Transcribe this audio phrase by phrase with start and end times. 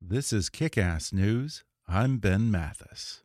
[0.00, 1.64] This is Kick Ass News.
[1.88, 3.22] I'm Ben Mathis.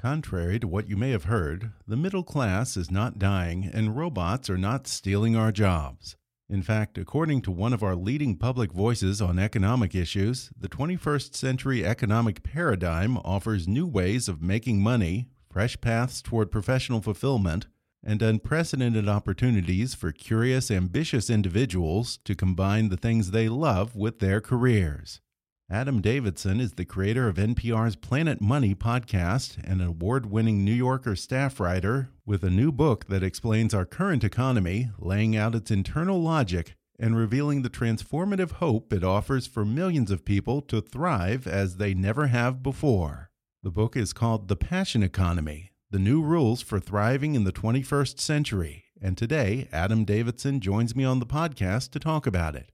[0.00, 4.48] Contrary to what you may have heard, the middle class is not dying and robots
[4.48, 6.16] are not stealing our jobs.
[6.48, 11.34] In fact, according to one of our leading public voices on economic issues, the 21st
[11.34, 17.66] century economic paradigm offers new ways of making money, fresh paths toward professional fulfillment,
[18.06, 24.40] and unprecedented opportunities for curious, ambitious individuals to combine the things they love with their
[24.40, 25.20] careers.
[25.68, 30.72] Adam Davidson is the creator of NPR's Planet Money podcast and an award winning New
[30.72, 35.72] Yorker staff writer with a new book that explains our current economy, laying out its
[35.72, 41.48] internal logic, and revealing the transformative hope it offers for millions of people to thrive
[41.48, 43.30] as they never have before.
[43.64, 48.18] The book is called The Passion Economy The New Rules for Thriving in the 21st
[48.18, 48.86] Century.
[49.00, 52.72] And today, Adam Davidson joins me on the podcast to talk about it.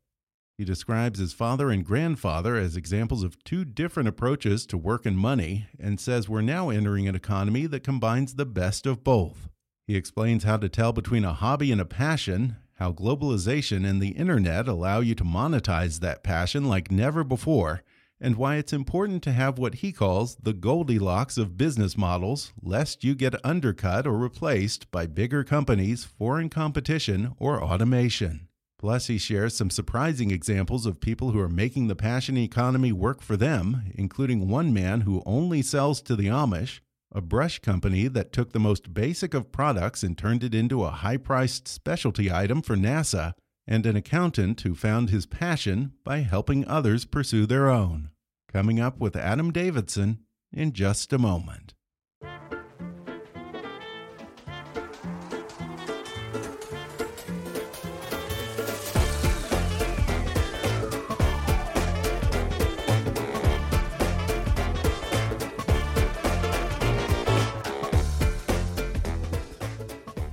[0.57, 5.19] He describes his father and grandfather as examples of two different approaches to work and
[5.19, 9.51] money and says we're now entering an economy that combines the best of both.
[9.87, 14.13] He explains how to tell between a hobby and a passion, how globalization and the
[14.13, 17.83] internet allow you to monetize that passion like never before,
[18.23, 23.03] and why it's important to have what he calls the Goldilocks of business models, lest
[23.03, 28.47] you get undercut or replaced by bigger companies, foreign competition, or automation.
[28.79, 33.21] Plus, he shares some surprising examples of people who are making the passion economy work
[33.21, 36.79] for them, including one man who only sells to the Amish,
[37.13, 40.91] a brush company that took the most basic of products and turned it into a
[40.91, 43.35] high priced specialty item for NASA,
[43.67, 48.11] and an accountant who found his passion by helping others pursue their own.
[48.53, 50.19] Coming up with Adam Davidson
[50.53, 51.73] in just a moment.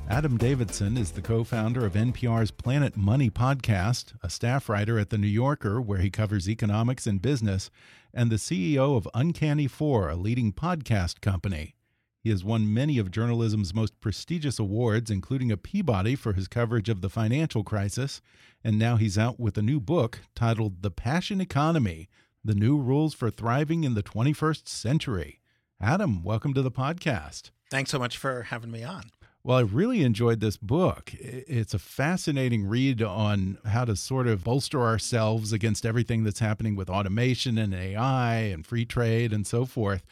[0.09, 5.11] Adam Davidson is the co founder of NPR's Planet Money podcast, a staff writer at
[5.11, 7.71] The New Yorker, where he covers economics and business,
[8.13, 11.75] and the CEO of Uncanny Four, a leading podcast company.
[12.21, 16.89] He has won many of journalism's most prestigious awards, including a Peabody for his coverage
[16.89, 18.21] of the financial crisis,
[18.63, 22.09] and now he's out with a new book titled The Passion Economy
[22.43, 25.39] The New Rules for Thriving in the 21st Century.
[25.79, 27.51] Adam, welcome to the podcast.
[27.71, 29.11] Thanks so much for having me on.
[29.49, 31.11] Well, I really enjoyed this book.
[31.15, 36.75] It's a fascinating read on how to sort of bolster ourselves against everything that's happening
[36.75, 40.05] with automation and AI and free trade and so forth.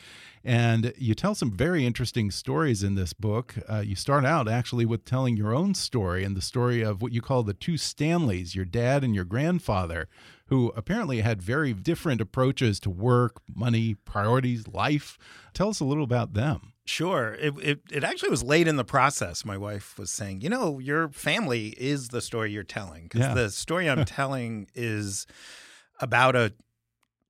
[0.43, 3.53] And you tell some very interesting stories in this book.
[3.69, 7.13] Uh, you start out actually with telling your own story and the story of what
[7.13, 10.07] you call the two Stanleys, your dad and your grandfather,
[10.47, 15.19] who apparently had very different approaches to work, money, priorities, life.
[15.53, 16.73] Tell us a little about them.
[16.87, 17.33] Sure.
[17.33, 19.43] It, it, it actually was late in the process.
[19.43, 23.03] My wife was saying, you know, your family is the story you're telling.
[23.03, 23.33] Because Yeah.
[23.33, 25.27] the story I'm telling is
[25.99, 26.53] about a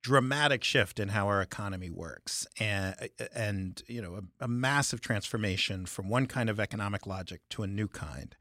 [0.04, 4.48] dramatic shift in how our economy works and, uh, uh, and you know, a, a
[4.48, 8.36] massive transformation from one kind of economic logic to a new kind.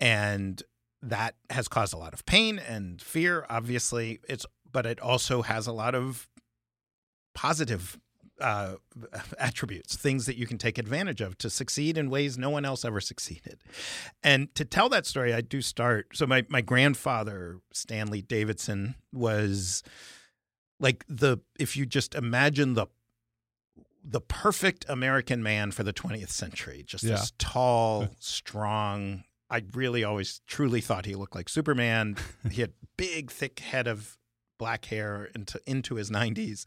[0.00, 0.62] And
[1.00, 4.18] that has caused a lot of pain and fear, obviously.
[4.28, 6.28] It's but it also has a lot of
[7.34, 7.98] positive
[8.40, 8.74] uh,
[9.38, 12.84] attributes, things that you can take advantage of to succeed in ways no one else
[12.84, 13.62] ever succeeded.
[14.22, 16.08] And to tell that story, I do start.
[16.14, 19.82] So my my grandfather Stanley Davidson was
[20.80, 22.86] like the if you just imagine the
[24.04, 26.82] the perfect American man for the 20th century.
[26.86, 27.16] Just Yeah.
[27.16, 29.24] this tall, strong.
[29.50, 32.16] I really always truly thought he looked like Superman.
[32.50, 34.16] he had big, thick head of
[34.58, 36.64] black hair into into his 90s,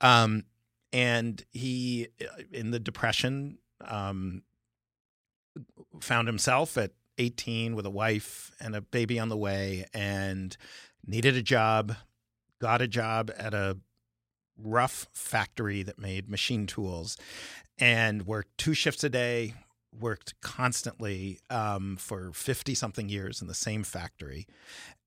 [0.00, 0.44] um,
[0.92, 4.42] and he uh, in the Depression um,
[6.00, 10.56] found himself at 18 with a wife and a baby on the way, and
[11.06, 11.94] needed a job.
[12.60, 13.78] Got a job at a
[14.60, 17.16] rough factory that made machine tools
[17.78, 19.54] and worked two shifts a day
[19.98, 24.46] worked constantly um, for 50 something years in the same factory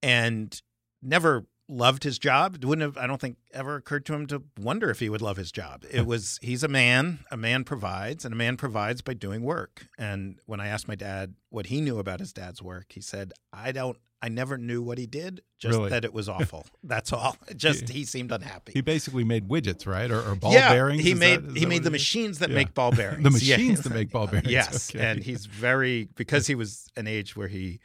[0.02, 0.62] and
[1.02, 4.44] never loved his job it wouldn't have i don't think ever occurred to him to
[4.60, 8.26] wonder if he would love his job it was he's a man a man provides
[8.26, 11.80] and a man provides by doing work and when i asked my dad what he
[11.80, 15.42] knew about his dad's work he said i don't i never knew what he did
[15.58, 15.90] just Really?
[15.92, 20.12] that it was awful that's all just he seemed unhappy He basically made widgets, right,
[20.12, 21.04] or, or ball yeah, bearings.
[21.04, 22.56] He Is made that- he made the machines that Yeah.
[22.56, 23.24] make ball bearings.
[23.24, 23.56] The Yeah.
[23.58, 25.06] machines that make ball bearings, Yes, okay.
[25.06, 27.80] and he's very because he was an age where he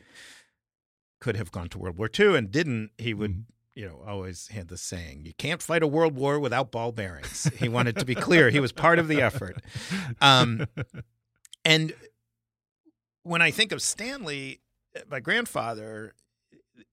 [1.21, 2.91] could have gone to World War II and didn't.
[2.99, 3.31] He would.
[3.33, 3.45] Mhm.
[3.77, 7.45] You know, always had the saying, "You can't fight a world war without ball bearings."
[7.59, 9.63] He wanted to be clear; he was part of the effort.
[10.21, 10.67] Um,
[11.65, 11.93] and
[13.23, 14.61] when I think of Stanley,
[14.97, 16.15] uh, my grandfather,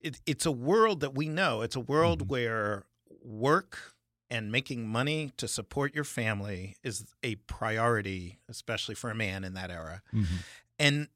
[0.01, 1.61] it, it's a world that we know.
[1.61, 2.29] It's a world Mhm.
[2.29, 2.85] where
[3.23, 3.93] work
[4.29, 9.53] and making money to support your family is a priority, especially for a man in
[9.53, 10.01] that era.
[10.13, 10.25] Mhm.
[10.79, 11.07] And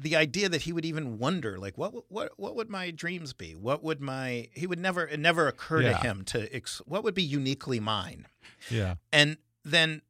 [0.00, 3.54] the idea that he would even wonder, like, what what what would my dreams be?
[3.56, 5.98] What would my he would never it never occur Yeah.
[5.98, 8.26] to him to ex, what would be uniquely mine.
[8.70, 8.94] Yeah.
[9.12, 10.02] And then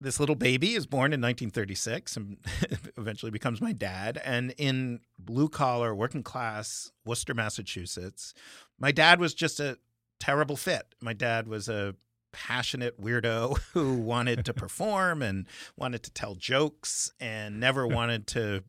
[0.00, 2.36] this little baby is born in 1936 and
[2.96, 4.20] eventually becomes my dad.
[4.24, 8.32] And in blue collar, working class Worcester, Massachusetts,
[8.78, 9.78] my dad was just a
[10.20, 10.94] terrible fit.
[11.00, 11.94] My dad was a
[12.30, 15.46] passionate weirdo who wanted to perform and
[15.76, 18.62] wanted to tell jokes and never wanted to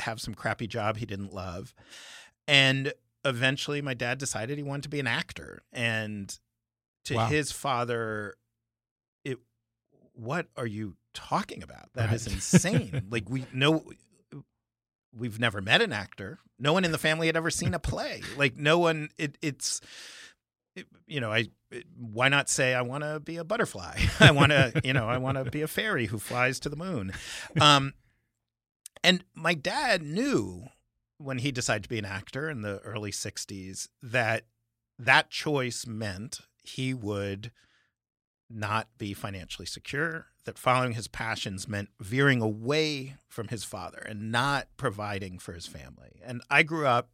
[0.00, 1.74] have some crappy job he didn't love.
[2.48, 2.92] And
[3.24, 5.62] eventually my dad decided he wanted to be an actor.
[5.72, 6.36] And
[7.04, 7.26] to Wow.
[7.26, 8.34] his father,
[9.24, 9.38] it
[10.14, 11.92] what are you talking about?
[11.94, 12.34] That is Right.
[12.36, 13.06] insane.
[13.10, 13.84] like we know
[15.16, 16.38] we've never met an actor.
[16.58, 18.22] No one in the family had ever seen a play.
[18.36, 19.80] Like no one it, it's
[20.74, 24.00] it- you know, I it- why not say I want to be a butterfly?
[24.20, 26.76] I want to, you know, I want to be a fairy who flies to the
[26.76, 27.12] moon.
[27.60, 27.92] Um
[29.04, 30.68] and my dad knew
[31.18, 34.44] when he decided to be an actor in the early 60s that
[34.98, 37.50] that choice meant he would
[38.50, 44.30] not be financially secure, that following his passions meant veering away from his father and
[44.30, 46.20] not providing for his family.
[46.24, 47.10] And I grew up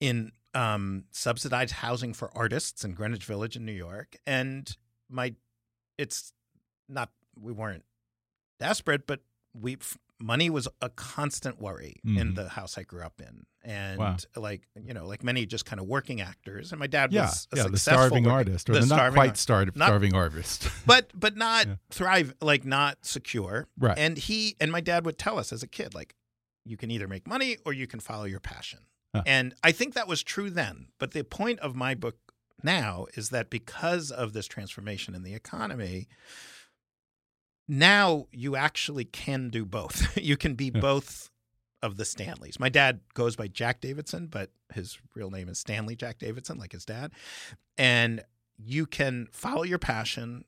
[0.00, 4.16] in um, subsidized housing for artists in Greenwich Village in New York.
[4.26, 4.74] And
[5.08, 5.34] my,
[5.96, 6.32] it's
[6.88, 7.84] not, we weren't
[8.58, 9.20] desperate, but
[9.54, 9.76] we,
[10.18, 12.34] money was a constant worry in Mhm.
[12.36, 13.44] the house I grew up in.
[13.62, 14.16] And Wow.
[14.36, 16.72] like, you know, like many just kind of working actors.
[16.72, 17.22] And my dad Yeah.
[17.26, 17.62] was a Yeah.
[17.64, 20.68] The successful starving working- artist, or the the, not quite art- star- not- starving artist.
[20.86, 21.76] but but not Yeah.
[21.90, 23.98] thrive like not secure right.
[23.98, 26.14] and he and my dad would tell us as a kid like
[26.64, 28.80] you can either make money or you can follow your passion
[29.14, 29.22] Huh.
[29.26, 32.16] and i think that was true then but the point of my book
[32.62, 36.08] now is that because of this transformation in the economy
[37.68, 40.80] now you actually can do both you can be Yeah.
[40.80, 41.30] both
[41.82, 45.94] of the stanleys my dad goes by jack davidson but his real name is stanley
[45.96, 47.12] jack davidson like his dad
[47.76, 48.22] and
[48.58, 50.44] you can follow your passion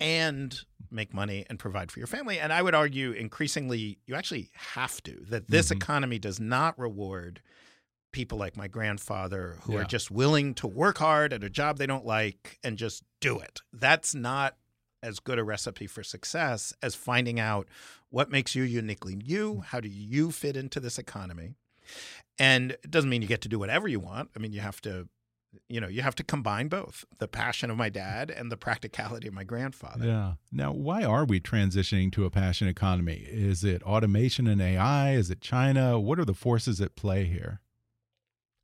[0.00, 2.40] and make money and provide for your family.
[2.40, 5.76] And I would argue increasingly you actually have to, that this Mhm.
[5.76, 7.40] economy does not reward
[8.10, 11.86] people like my grandfather who are just willing to work hard at a job they
[11.86, 13.60] don't like and just do it.
[13.72, 14.56] That's not
[15.02, 17.68] as good a recipe for success as finding out
[18.10, 21.54] what makes you uniquely you, how do you fit into this economy.
[22.38, 24.30] And it doesn't mean you get to do whatever you want.
[24.36, 25.08] I mean, you have to
[25.68, 29.28] you know, you have to combine both the passion of my dad and the practicality
[29.28, 30.06] of my grandfather.
[30.06, 30.32] Yeah.
[30.50, 33.26] Now, why are we transitioning to a passion economy?
[33.28, 35.12] Is it automation and AI?
[35.12, 36.00] Is it China?
[36.00, 37.60] What are the forces at play here?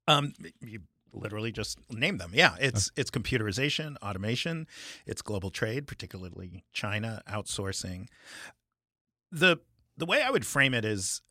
[0.07, 0.81] Um, you
[1.13, 2.31] literally just name them.
[2.35, 4.67] Yeah, it's it's computerization, automation,
[5.07, 8.07] it's global trade, particularly China outsourcing.
[9.31, 9.59] The
[9.97, 11.23] the way I would frame it is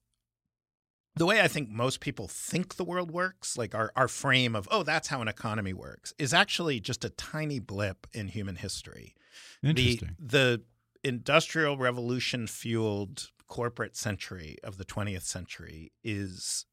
[1.17, 4.67] the way I think most people think the world works, like our, our frame of,
[4.72, 9.15] oh, that's how an economy works, is actually just a tiny blip in human history.
[9.63, 10.15] Interesting.
[10.19, 10.62] The,
[11.03, 16.65] the industrial revolution fueled corporate century of the 20th century is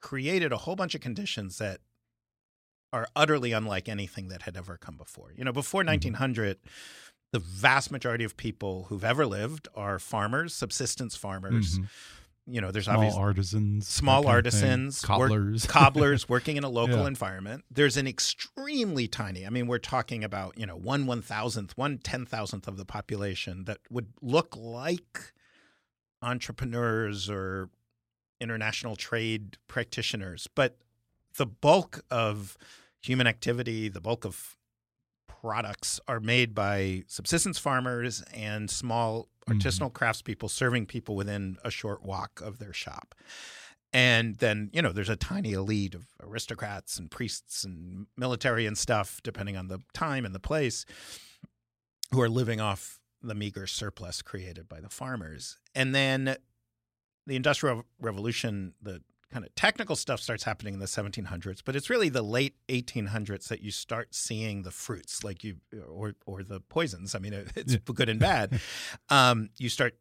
[0.00, 1.80] created a whole bunch of conditions that
[2.92, 5.32] are utterly unlike anything that had ever come before.
[5.36, 5.86] You know, before Mhm.
[5.86, 6.58] 1900,
[7.32, 11.78] the vast majority of people who've ever lived are farmers, subsistence farmers.
[11.78, 11.88] Mhm.
[12.50, 14.62] You know, there's Small obviously artisans, small kind of thing.
[14.62, 17.06] artisans, work- cobblers, cobblers working in a local Yeah.
[17.06, 17.66] environment.
[17.70, 19.46] There's an extremely tiny.
[19.46, 22.86] I mean, we're talking about you know one one thousandth, one ten thousandth of the
[22.86, 25.34] population that would look like
[26.22, 27.70] entrepreneurs or
[28.40, 30.78] international trade practitioners, but
[31.38, 32.56] the bulk of
[33.00, 34.56] human activity, the bulk of
[35.26, 39.56] products are made by subsistence farmers and small Mhm.
[39.56, 43.14] artisanal craftspeople serving people within a short walk of their shop.
[43.92, 48.76] And then, you know, there's a tiny elite of aristocrats and priests and military and
[48.76, 50.84] stuff, depending on the time and the place,
[52.10, 55.58] who are living off the meager surplus created by the farmers.
[55.74, 56.36] And then
[57.26, 61.90] the Industrial Revolution, the kind of technical stuff starts happening in the 1700s, but it's
[61.90, 65.56] really the late 1800s that you start seeing the fruits, like you
[65.88, 67.14] or or the poisons.
[67.14, 68.60] I mean, it's good and bad.
[69.10, 69.94] Um, you start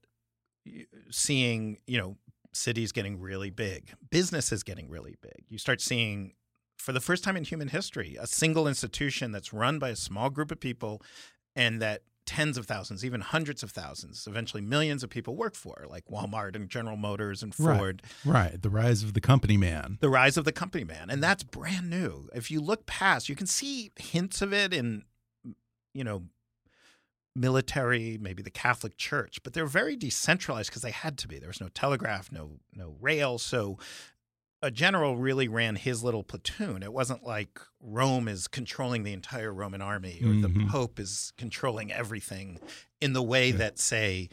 [1.09, 2.17] seeing, you know,
[2.53, 5.45] cities getting really big, businesses getting really big.
[5.47, 6.33] You start seeing,
[6.77, 10.29] for the first time in human history, a single institution that's run by a small
[10.29, 11.01] group of people,
[11.55, 15.85] and that tens of thousands, even hundreds of thousands, eventually millions of people work for,
[15.89, 17.77] like Walmart and General Motors and Right.
[17.79, 18.61] Ford right?
[18.61, 19.97] The rise of the company man.
[20.01, 23.35] the rise of the company man and that's brand new if you look past you
[23.35, 25.03] can see hints of it in
[25.93, 26.23] you know
[27.35, 31.47] military maybe the catholic church but they're very decentralized because they had to be there
[31.47, 33.77] was no telegraph no no rail so
[34.61, 39.53] a general really ran his little platoon it wasn't like rome is controlling the entire
[39.53, 40.69] roman army or the Mhm.
[40.69, 42.59] pope is controlling everything
[42.99, 43.57] in the way Yeah.
[43.57, 44.29] that say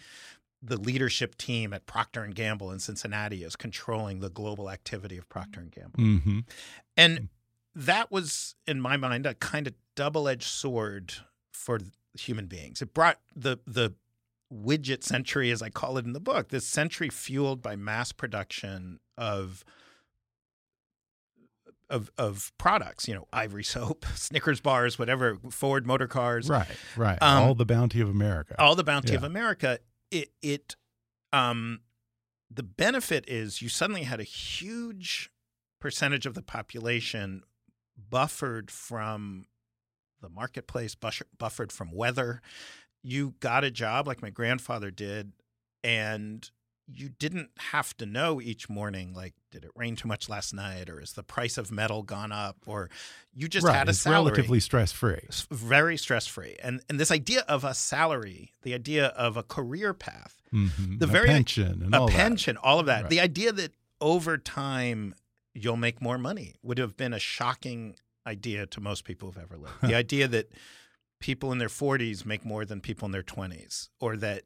[0.63, 5.29] the leadership team at Procter and Gamble in Cincinnati is controlling the global activity of
[5.29, 6.01] Procter and Gamble.
[6.03, 6.41] hmm
[6.97, 7.29] And
[7.75, 11.13] that was in my mind a kind of double-edged sword
[11.53, 11.81] for
[12.15, 12.81] human beings.
[12.81, 13.95] It brought the the
[14.51, 19.01] widget century as I call it in the book, this century fueled by mass production
[19.19, 19.65] of
[21.91, 27.19] of of products, you know, ivory soap, Snickers bars, whatever, Ford motor cars, Right, right.
[27.23, 28.55] Um, All the bounty of America.
[28.59, 29.79] all the bounty of America,
[30.11, 30.77] it it
[31.33, 31.81] um
[32.51, 35.31] the benefit is you suddenly had a huge
[35.81, 37.43] percentage of the population
[38.11, 39.47] buffered from
[40.21, 42.41] the marketplace, buffered from weather.
[43.03, 45.33] You got a job like my grandfather did,
[45.83, 46.49] and
[46.93, 50.91] you didn't have to know each morning like did it rain too much last night
[50.91, 52.91] or is the price of metal gone up or
[53.35, 53.75] you just right.
[53.75, 55.21] had a it's salary relatively stress free.
[55.51, 56.57] very stress free.
[56.63, 61.07] And and this idea of a salary, the idea of a career path, hmm The
[61.07, 62.57] a very- pension and a all that.
[62.63, 63.03] all of that.
[63.05, 63.11] Right.
[63.11, 65.15] The idea that over time
[65.55, 69.57] you'll make more money would have been a shocking idea to most people who've ever
[69.57, 69.75] lived.
[69.83, 70.51] the idea that
[71.21, 74.43] people in their 40s make more than people in their 20s or that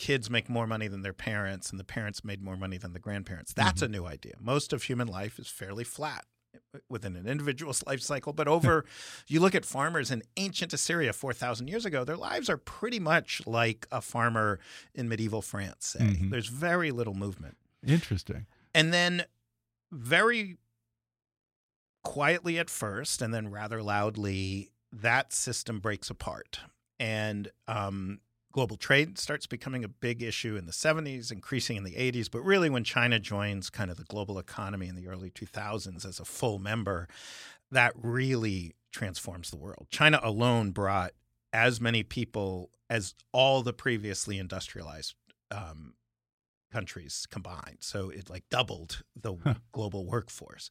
[0.00, 2.98] kids make more money than their parents and the parents made more money than the
[2.98, 3.52] grandparents.
[3.52, 3.92] That's a Mm-hmm.
[3.92, 4.34] new idea.
[4.40, 6.24] Most of human life is fairly flat
[6.88, 8.84] within an individual's life cycle, but over
[9.28, 13.42] you look at farmers in ancient Assyria 4000 years ago, their lives are pretty much
[13.46, 14.58] like a farmer
[14.94, 16.00] in medieval France, say.
[16.00, 16.30] Mhm.
[16.30, 17.56] There's very little movement.
[17.86, 18.46] Interesting.
[18.74, 19.24] And then
[19.92, 20.56] very
[22.02, 26.60] quietly at first and then rather loudly that system breaks apart
[26.98, 28.20] and um,
[28.52, 32.40] global trade starts becoming a big issue in the 70s increasing in the 80s but
[32.40, 36.24] really when china joins kind of the global economy in the early 2000s as a
[36.24, 37.08] full member
[37.70, 41.12] that really transforms the world china alone brought
[41.52, 45.14] as many people as all the previously industrialized
[45.52, 45.94] um,
[46.72, 47.78] countries combined.
[47.80, 49.54] So it like doubled the Huh.
[49.72, 50.70] global workforce,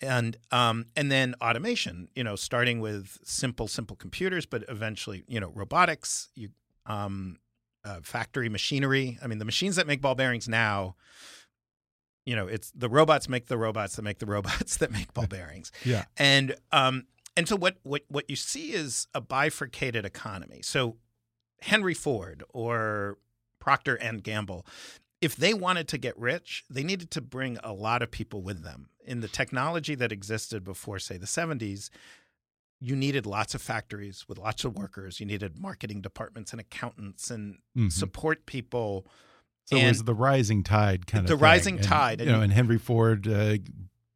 [0.00, 2.08] and um, and then automation.
[2.14, 6.28] You know, starting with simple simple computers, but eventually you know robotics.
[6.34, 6.50] You
[6.90, 7.38] um,
[7.84, 9.18] uh, factory machinery.
[9.22, 10.96] I mean, the machines that make ball bearings now.
[12.26, 15.26] You know, it's the robots make the robots that make the robots that make ball
[15.26, 15.72] bearings.
[15.84, 16.04] Yeah.
[16.16, 17.06] And um,
[17.36, 20.60] and so what what what you see is a bifurcated economy.
[20.62, 20.96] So
[21.62, 23.18] Henry Ford or
[23.58, 24.66] Procter and Gamble,
[25.20, 28.62] if they wanted to get rich, they needed to bring a lot of people with
[28.62, 28.88] them.
[29.04, 31.90] In the technology that existed before, say, the 70s,
[32.80, 35.20] you needed lots of factories with lots of workers.
[35.20, 37.92] You needed marketing departments and accountants and Mhm.
[37.92, 39.06] support people.
[39.66, 41.44] So it was the rising tide kind The of thing.
[41.44, 43.58] rising And, tide, You and know, and Henry Ford uh,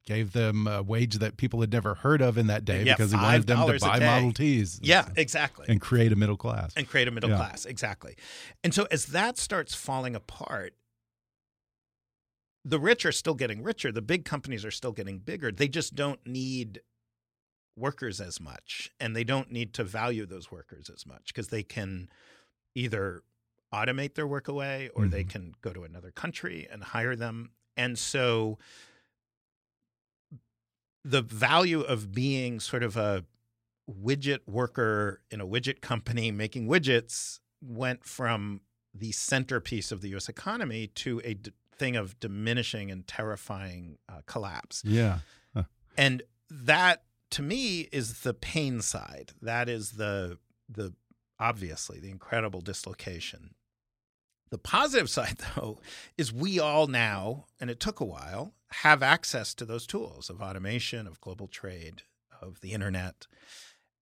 [0.06, 3.10] gave them a wage that people had never heard of in that day Yeah, because
[3.12, 3.98] he wanted them to buy.
[4.00, 4.80] Model Ts.
[4.82, 5.66] Yeah, stuff, exactly.
[5.68, 6.72] And create a middle class.
[6.76, 7.36] and create a middle Yeah.
[7.36, 8.16] class exactly
[8.62, 10.74] and so as that starts falling apart
[12.64, 15.94] the rich are still getting richer the big companies are still getting bigger they just
[15.94, 16.80] don't need
[17.76, 21.62] workers as much and they don't need to value those workers as much because they
[21.62, 22.08] can
[22.74, 23.22] either
[23.72, 25.28] automate their work away or they Mhm.
[25.30, 28.58] can go to another country and hire them and so
[31.04, 33.24] the value of being sort of a
[33.90, 38.60] widget worker in a widget company making widgets went from
[38.94, 44.20] the centerpiece of the US economy to a d- thing of diminishing and terrifying uh,
[44.26, 44.82] collapse.
[44.84, 45.18] Yeah.
[45.96, 47.04] And that
[47.34, 49.32] to me is the pain side.
[49.42, 50.38] That is the
[50.68, 50.94] the
[51.40, 53.54] obviously the incredible dislocation.
[54.50, 55.80] The positive side though
[56.16, 60.40] is we all now and it took a while have access to those tools of
[60.40, 62.02] automation, of global trade,
[62.40, 63.26] of the internet.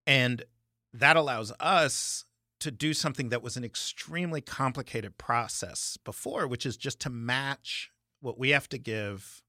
[0.06, 0.44] And
[0.92, 2.26] that allows us
[2.60, 7.90] to do something that was an extremely complicated process before, which is just to match
[8.20, 9.42] what we have to give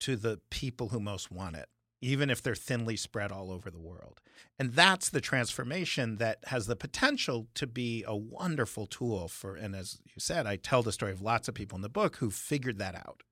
[0.00, 1.68] to the people who most want it,
[2.00, 4.20] even if they're thinly spread all over the world.
[4.58, 9.74] And that's the transformation that has the potential to be a wonderful tool for, and
[9.74, 12.30] as you said, I tell the story of lots of people in the book who
[12.30, 13.22] figured that out.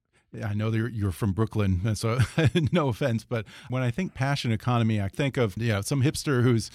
[0.43, 2.19] I know that you're, you're from Brooklyn, so
[2.73, 6.43] no offense, but when I think passion economy, I think of you know some hipster
[6.43, 6.71] who's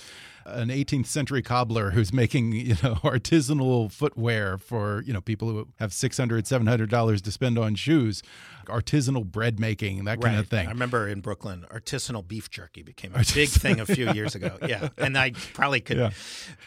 [0.53, 5.67] an 18th century cobbler who's making you know artisanal footwear for you know people who
[5.79, 8.21] have 600 700 dollars to spend on shoes
[8.67, 13.13] artisanal bread making that kind of thing I remember in Brooklyn, artisanal beef jerky became
[13.15, 14.57] a big thing a few years ago.
[14.69, 16.11] Yeah, and I probably could Yeah.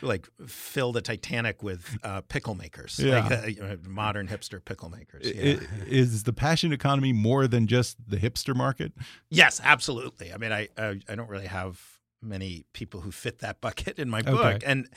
[0.01, 3.21] like fill the Titanic with uh, pickle makers, Yeah.
[3.29, 5.23] like uh, you know, modern hipster pickle makers.
[5.33, 5.61] Yeah.
[5.87, 8.93] is the passion economy more than just the hipster market
[9.31, 10.33] yes, absolutely.
[10.33, 11.81] I mean, I, I I don't really have
[12.23, 14.67] many people who fit that bucket in my book, Okay.
[14.67, 14.88] and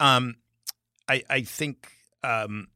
[0.00, 0.36] um,
[1.08, 2.68] I I think um,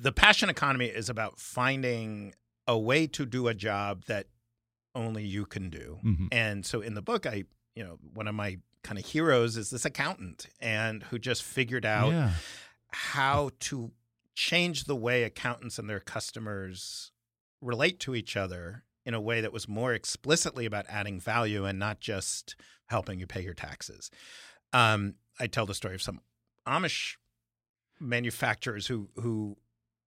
[0.00, 2.34] the passion economy is about finding
[2.66, 4.26] a way to do a job that
[4.94, 5.98] only you can do.
[6.04, 6.28] Mhm.
[6.32, 9.70] And so in the book, I, you know, one of my kind of heroes is
[9.70, 12.32] this accountant and who just figured out yeah
[12.90, 13.90] how to
[14.34, 17.10] change the way accountants and their customers
[17.60, 21.78] relate to each other in a way that was more explicitly about adding value and
[21.80, 22.54] not just
[22.86, 24.10] helping you pay your taxes.
[24.72, 26.20] Um, I tell the story of some
[26.66, 27.16] Amish
[28.00, 29.56] manufacturers who who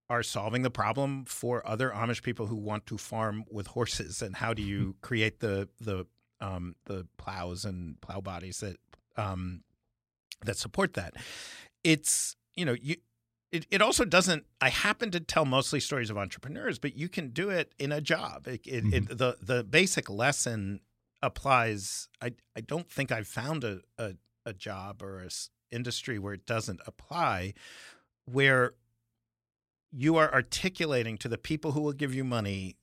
[0.09, 4.35] are solving the problem for other Amish people who want to farm with horses, and
[4.35, 6.05] how do you create the the
[6.41, 8.77] um, the plows and plow bodies that
[9.17, 9.63] um,
[10.43, 11.15] that support that?
[11.83, 12.97] It's you know you.
[13.51, 14.45] It, it also doesn't.
[14.61, 17.99] I happen to tell mostly stories of entrepreneurs, but you can do it in a
[17.99, 18.47] job.
[18.47, 20.81] It, it, it, the the basic lesson
[21.21, 22.07] applies.
[22.21, 24.13] I I don't think I've found a a,
[24.45, 27.53] a job or a s- industry where it doesn't apply,
[28.25, 28.73] where
[29.91, 32.75] you are articulating to the people who will give you money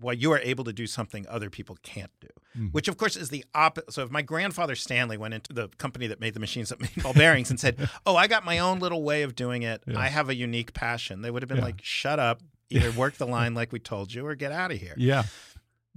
[0.00, 2.72] why you are able to do something other people can't do, Mhm.
[2.72, 3.92] which of course is the opposite.
[3.92, 7.02] So if my grandfather Stanley went into the company that made the machines that made
[7.02, 9.82] ball bearings and said, "Oh, I got my own little way of doing it.
[9.88, 9.98] Yeah.
[9.98, 11.64] I have a unique passion," they would have been Yeah.
[11.64, 14.78] like, "Shut up." Either work the line like we told you or get out of
[14.78, 14.94] here.
[14.98, 15.24] yeah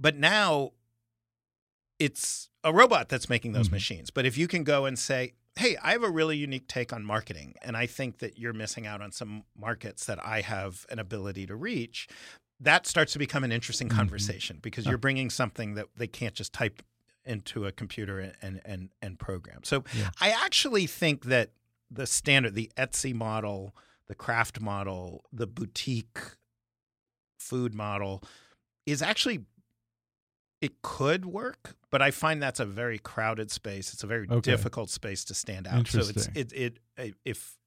[0.00, 0.72] But now
[2.02, 3.72] it's a robot that's making those Mhm.
[3.72, 4.10] machines.
[4.10, 7.04] But if you can go and say, hey, I have a really unique take on
[7.04, 10.98] marketing, and I think that you're missing out on some markets that I have an
[10.98, 12.08] ability to reach,
[12.60, 13.96] that starts to become an interesting Mhm.
[13.96, 16.82] conversation because you're bringing something that they can't just type
[17.24, 19.62] into a computer and and and program.
[19.64, 20.10] So Yeah.
[20.20, 21.52] I actually think that
[21.90, 26.18] the standard, the Etsy model, the craft model, the boutique
[27.38, 28.22] food model
[28.86, 29.44] is actually
[30.62, 33.92] it could work, but I find that's a very crowded space.
[33.92, 34.50] It's a very Okay.
[34.50, 35.86] difficult space to stand out.
[35.88, 36.78] So it's it it
[37.24, 37.58] if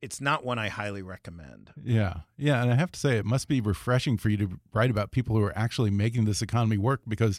[0.00, 1.70] it's not one I highly recommend.
[1.82, 2.20] Yeah.
[2.38, 2.62] Yeah.
[2.62, 5.36] And I have to say, it must be refreshing for you to write about people
[5.36, 7.38] who are actually making this economy work because,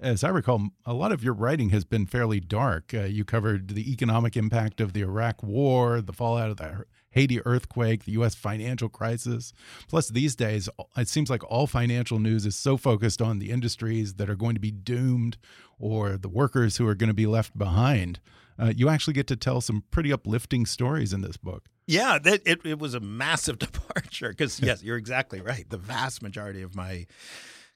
[0.00, 2.94] as I recall, a lot of your writing has been fairly dark.
[2.94, 7.40] Uh, you covered the economic impact of the Iraq War, the fallout of the Haiti
[7.46, 8.34] earthquake, the U.S.
[8.34, 9.52] financial crisis.
[9.88, 14.14] Plus, these days, it seems like all financial news is so focused on the industries
[14.14, 15.36] that are going to be doomed
[15.78, 18.20] or the workers who are going to be left behind.
[18.58, 21.68] Uh, you actually get to tell some pretty uplifting stories in this book.
[21.86, 25.68] Yeah, that it, it was a massive departure because yes, you're exactly right.
[25.68, 27.06] The vast majority of my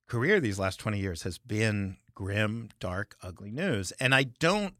[0.07, 3.92] career these last 20 years has been grim, dark, ugly news.
[4.01, 4.74] And I don't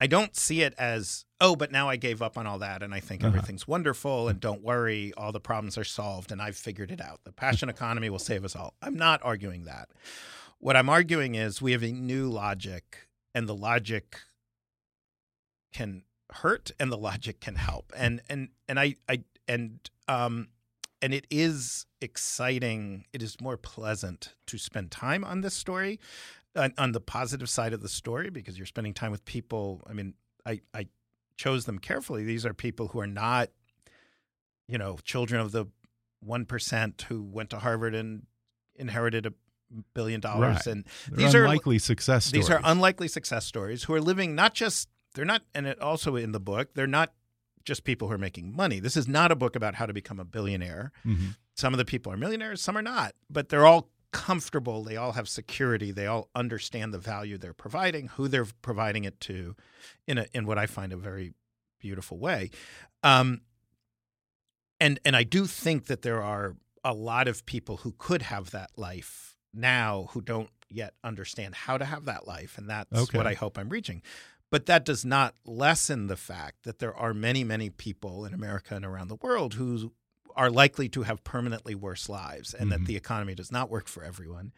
[0.00, 2.94] I don't see it as, oh, but now I gave up on all that and
[2.94, 3.28] I think Uh-huh.
[3.28, 7.20] everything's wonderful and don't worry, all the problems are solved and I've figured it out.
[7.24, 8.74] The passion economy will save us all.
[8.80, 9.88] I'm not arguing that.
[10.60, 14.20] What I'm arguing is we have a new logic and the logic
[15.72, 17.92] can hurt and the logic can help.
[17.96, 20.48] And and and I I and um
[21.00, 23.04] and it is exciting.
[23.12, 26.00] It is more pleasant to spend time on this story.
[26.56, 29.82] On, on the positive side of the story because you're spending time with people.
[29.88, 30.14] I mean,
[30.46, 30.88] I I
[31.36, 32.24] chose them carefully.
[32.24, 33.50] These are people who are not,
[34.66, 35.66] you know, children of the
[36.20, 38.26] one percent who went to Harvard and
[38.74, 39.32] inherited a
[39.94, 40.56] billion dollars.
[40.56, 40.66] Right.
[40.66, 42.46] And They're these are unlikely success stories.
[42.46, 46.16] these are unlikely success stories who are living not just they're not, and it also
[46.16, 47.12] in the book they're not
[47.64, 48.80] just people who are making money.
[48.80, 50.90] This is not a book about how to become a billionaire.
[51.04, 51.36] Mhm.
[51.54, 54.82] Some of the people are millionaires, some are not, but they're all comfortable.
[54.84, 55.90] They all have security.
[55.90, 59.54] They all understand the value they're providing, who they're providing it to,
[60.06, 61.32] in a in what I find a very
[61.80, 62.50] beautiful way.
[63.02, 63.42] Um,
[64.80, 68.50] and and I do think that there are a lot of people who could have
[68.52, 73.16] that life now who don't yet understand how to have that life, and that's Okay.
[73.18, 74.02] what I hope I'm reaching.
[74.50, 78.74] But that does not lessen the fact that there are many, many people in America
[78.74, 79.92] and around the world who
[80.38, 82.72] are likely to have permanently worse lives and Mhm.
[82.72, 84.52] that the economy does not work for everyone.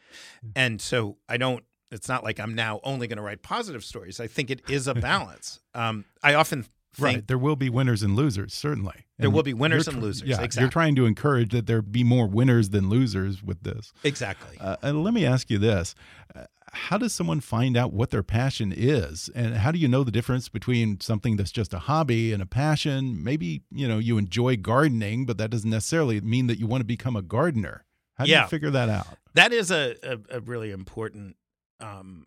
[0.55, 4.21] And so I don't, it's not like I'm now only going to write positive stories.
[4.21, 5.59] I think it is a balance.
[5.75, 7.27] um, I often think Right.
[7.29, 9.07] There will be winners and losers, certainly.
[9.17, 10.63] There will be winners and losers, Yeah, exactly.
[10.63, 13.93] you're trying to encourage that there be more winners than losers with this.
[14.03, 14.59] exactly.
[14.59, 15.95] Uh, and let me ask you this:
[16.35, 20.05] uh, How does someone find out what their passion is, and how do you know
[20.05, 23.23] the difference between something that's just a hobby and a passion?
[23.25, 26.87] Maybe you know you enjoy gardening, but that doesn't necessarily mean that you want to
[26.87, 27.85] become a gardener.
[28.17, 28.43] How do Yeah.
[28.45, 29.07] you figure that out?
[29.35, 31.37] That is a, a, a really important
[31.81, 32.27] um,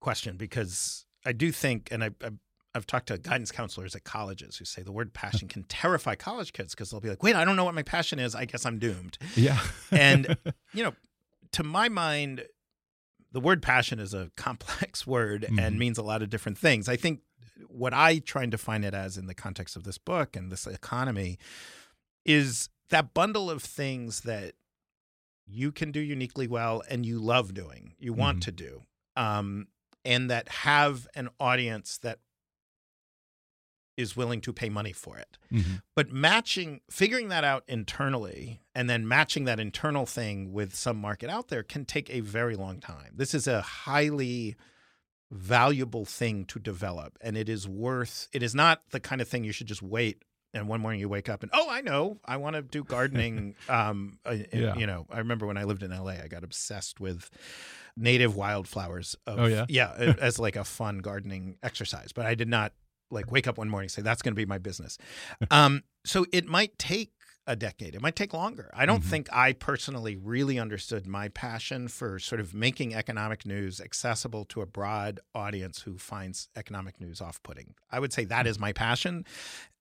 [0.00, 2.38] question because I do think, and I, I've,
[2.74, 6.52] I've talked to guidance counselors at colleges who say the word passion can terrify college
[6.52, 8.34] kids because they'll be like, wait, I don't know what my passion is.
[8.34, 9.16] I guess I'm doomed.
[9.36, 9.58] Yeah,
[9.90, 10.36] And,
[10.74, 10.92] you know,
[11.52, 12.44] to my mind,
[13.34, 15.60] the word passion is a complex word Mhm.
[15.60, 16.88] and means a lot of different things.
[16.88, 17.20] I think
[17.68, 20.66] what I try and define it as in the context of this book and this
[20.66, 21.38] economy
[22.24, 24.54] is that bundle of things that
[25.46, 28.42] you can do uniquely well and you love doing, you want Mhm.
[28.44, 28.82] to do,
[29.16, 29.68] um,
[30.04, 32.20] and that have an audience that
[33.96, 35.38] is willing to pay money for it.
[35.52, 35.82] Mhm.
[35.94, 41.30] But matching, figuring that out internally and then matching that internal thing with some market
[41.30, 43.12] out there can take a very long time.
[43.16, 44.56] This is a highly
[45.30, 49.42] valuable thing to develop and it is worth it is not the kind of thing
[49.42, 52.36] you should just wait and one morning you wake up and oh i know i
[52.36, 54.76] want to do gardening um uh, Yeah.
[54.76, 57.30] you know i remember when i lived in la i got obsessed with
[57.96, 59.64] native wildflowers of, Oh, yeah?
[59.68, 62.72] yeah as like a fun gardening exercise but i did not
[63.14, 64.98] like wake up one morning and say that's going to be my business.
[65.50, 67.12] Um so it might take
[67.46, 67.94] a decade.
[67.94, 68.70] It might take longer.
[68.74, 69.10] I don't Mhm.
[69.10, 74.62] think i personally really understood my passion for sort of making economic news accessible to
[74.62, 77.74] a broad audience who finds economic news off-putting.
[77.92, 79.24] I would say that is my passion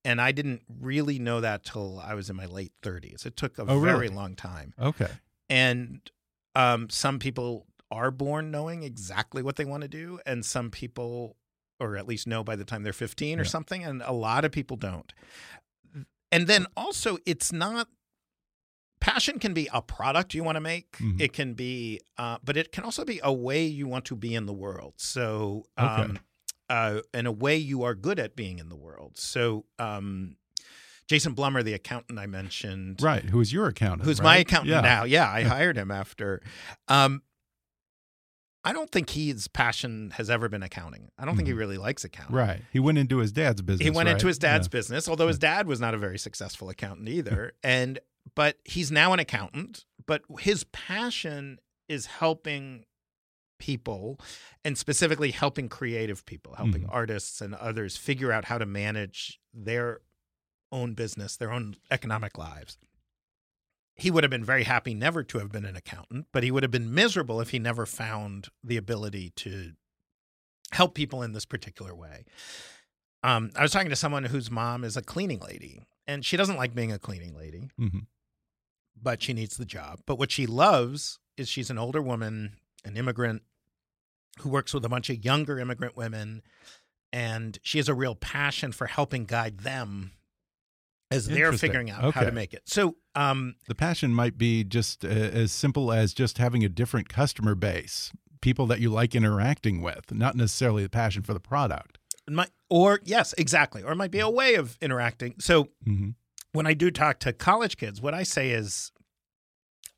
[0.06, 3.58] and i didn't really know that till i was in my late 30s it took
[3.58, 4.08] a Oh, very really?
[4.10, 4.74] long time.
[4.78, 5.12] Okay.
[5.50, 6.02] and
[6.56, 11.36] um, some people are born knowing exactly what they want to do, and some people,
[11.80, 13.50] or at least know by the time they're 15 or Yeah.
[13.50, 15.14] something, and a lot of people don't.
[16.32, 17.88] And then also, it's not.
[19.00, 20.94] Passion can be a product you want to make.
[20.94, 21.20] Mhm.
[21.20, 24.34] It can be, uh, but it can also be a way you want to be
[24.34, 24.94] in the world.
[24.98, 26.20] So, um, Okay.
[26.70, 29.18] uh, and a way you are good at being in the world.
[29.18, 30.38] So, um,
[31.10, 33.26] Jason Blumer, the accountant I mentioned, Right.
[33.26, 34.04] Who is your accountant?
[34.06, 34.80] who's my accountant Yeah.
[34.80, 35.04] now.
[35.04, 36.42] Yeah, I hired him after.
[36.88, 37.24] Um,
[38.66, 41.10] I don't think his passion has ever been accounting.
[41.18, 41.58] I don't think he Mhm.
[41.58, 42.36] really likes accounting.
[42.36, 42.62] Right.
[42.72, 43.84] He went into his dad's business.
[43.86, 44.78] He went into his dad's Yeah.
[44.78, 47.54] business, although his dad was not a very successful accountant either.
[47.64, 48.00] and
[48.36, 49.84] but he's now an accountant.
[50.06, 52.86] But his passion is helping
[53.60, 54.20] people,
[54.64, 56.90] and specifically helping creative people, helping Mhm.
[56.94, 60.00] artists and others figure out how to manage their
[60.72, 62.78] own business, their own economic lives.
[63.96, 66.64] He would have been very happy never to have been an accountant, but he would
[66.64, 69.74] have been miserable if he never found the ability to
[70.72, 72.26] help people in this particular way.
[73.24, 76.58] Um, I was talking to someone whose mom is a cleaning lady, and she doesn't
[76.58, 78.08] like being a cleaning lady, Mhm.
[79.00, 80.02] but she needs the job.
[80.06, 83.44] But what she loves is she's an older woman, an immigrant
[84.40, 86.42] who works with a bunch of younger immigrant women,
[87.12, 90.14] and she has a real passion for helping guide them
[91.14, 92.64] as they're figuring out how to make it.
[92.66, 97.10] So, um, The passion might be just uh, as simple as just having a different
[97.10, 101.98] customer base, people that you like interacting with, not necessarily the passion for the product.
[102.30, 105.36] my, or yes, exactly, or it might be a way of interacting.
[105.40, 106.10] So, hmm
[106.52, 108.92] when I do talk to college kids, what I say is,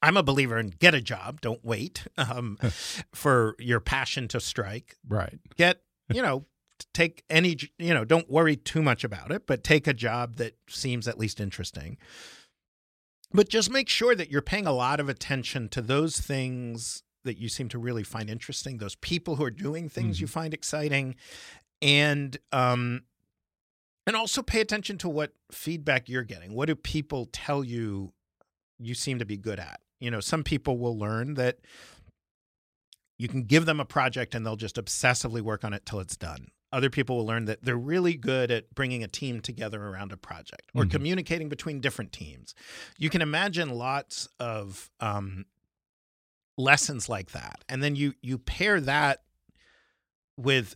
[0.01, 2.57] I'm a believer in get a job, don't wait um,
[3.13, 4.95] for your passion to strike.
[5.07, 5.37] Right.
[5.57, 5.81] Get,
[6.13, 6.45] you know,
[6.93, 10.57] take any, you know, don't worry too much about it, but take a job that
[10.69, 11.97] seems at least interesting.
[13.31, 17.37] But just make sure that you're paying a lot of attention to those things that
[17.37, 20.23] you seem to really find interesting, those people who are doing things mm-hmm.
[20.23, 21.15] you find exciting,
[21.81, 23.01] and um,
[24.07, 26.53] and also pay attention to what feedback you're getting.
[26.53, 28.13] What do people tell you
[28.79, 29.81] you seem to be good at?
[29.99, 31.57] You know, some people will learn that
[33.17, 36.17] you can give them a project and they'll just obsessively work on it till it's
[36.17, 36.49] done.
[36.71, 40.17] Other people will learn that they're really good at bringing a team together around a
[40.17, 40.91] project or mm-hmm.
[40.91, 42.53] communicating between different teams.
[42.97, 45.45] You can imagine lots of um,
[46.57, 49.23] lessons like that, and then you you pair that
[50.37, 50.75] with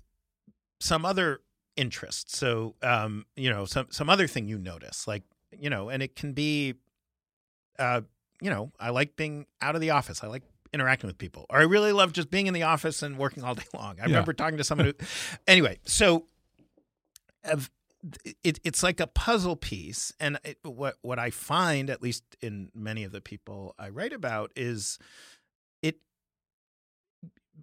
[0.79, 1.41] some other
[1.75, 2.35] interest.
[2.35, 5.23] So, um, you know, some some other thing you notice, like
[5.57, 6.75] you know, and it can be,
[7.77, 8.01] uh,
[8.41, 10.23] you know, I like being out of the office.
[10.23, 13.17] I like interacting with people, or I really love just being in the office and
[13.17, 13.97] working all day long.
[13.99, 14.05] I yeah.
[14.05, 14.93] remember talking to someone who,
[15.47, 15.79] anyway.
[15.85, 16.25] So,
[18.43, 22.69] it, it's like a puzzle piece, and it, what what I find, at least in
[22.73, 24.99] many of the people I write about, is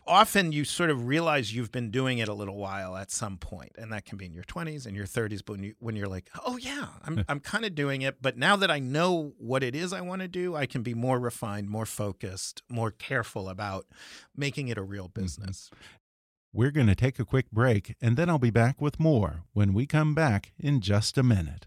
[0.06, 3.72] often you sort of realize you've been doing it a little while at some point,
[3.76, 5.42] and that can be in your 20s and your 30s.
[5.44, 8.36] But when you when you're like, oh yeah, I'm I'm kind of doing it, but
[8.36, 11.18] now that I know what it is I want to do, I can be more
[11.18, 13.86] refined, more focused, more careful about
[14.36, 15.22] making it a real mm-hmm.
[15.22, 15.70] business.
[16.52, 19.74] We're going to take a quick break, and then I'll be back with more when
[19.74, 21.66] we come back in just a minute.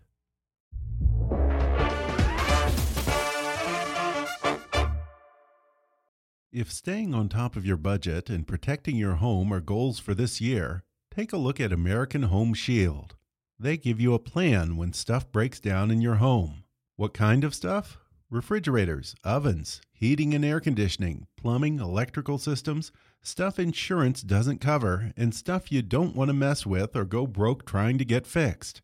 [6.51, 10.41] If staying on top of your budget and protecting your home are goals for this
[10.41, 10.81] year,
[11.15, 13.15] take a look at American Home Shield.
[13.59, 16.63] They give you a plan when stuff breaks down in your home.
[16.95, 17.99] What kind of stuff?
[18.31, 25.71] Refrigerators, ovens, heating and air conditioning, plumbing, electrical systems, stuff insurance doesn't cover, and stuff
[25.71, 28.81] you don't want to mess with or go broke trying to get fixed.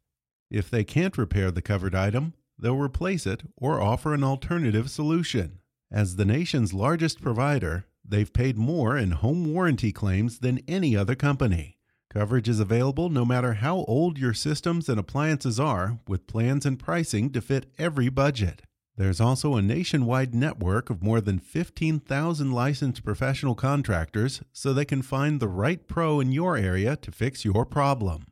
[0.52, 5.62] If they can't repair the covered item, they'll replace it or offer an alternative solution.
[5.96, 11.16] As the nation's largest provider, they've paid more in home warranty claims than any other
[11.16, 11.78] company.
[12.10, 16.78] Coverage is available no matter how old your systems and appliances are, with plans and
[16.78, 18.64] pricing to fit every budget.
[18.98, 25.02] There's also a nationwide network of more than 15,000 licensed professional contractors so they can
[25.02, 28.26] find the right pro in your area to fix your problem.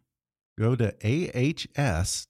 [0.60, 2.28] Go to ahs.com/kick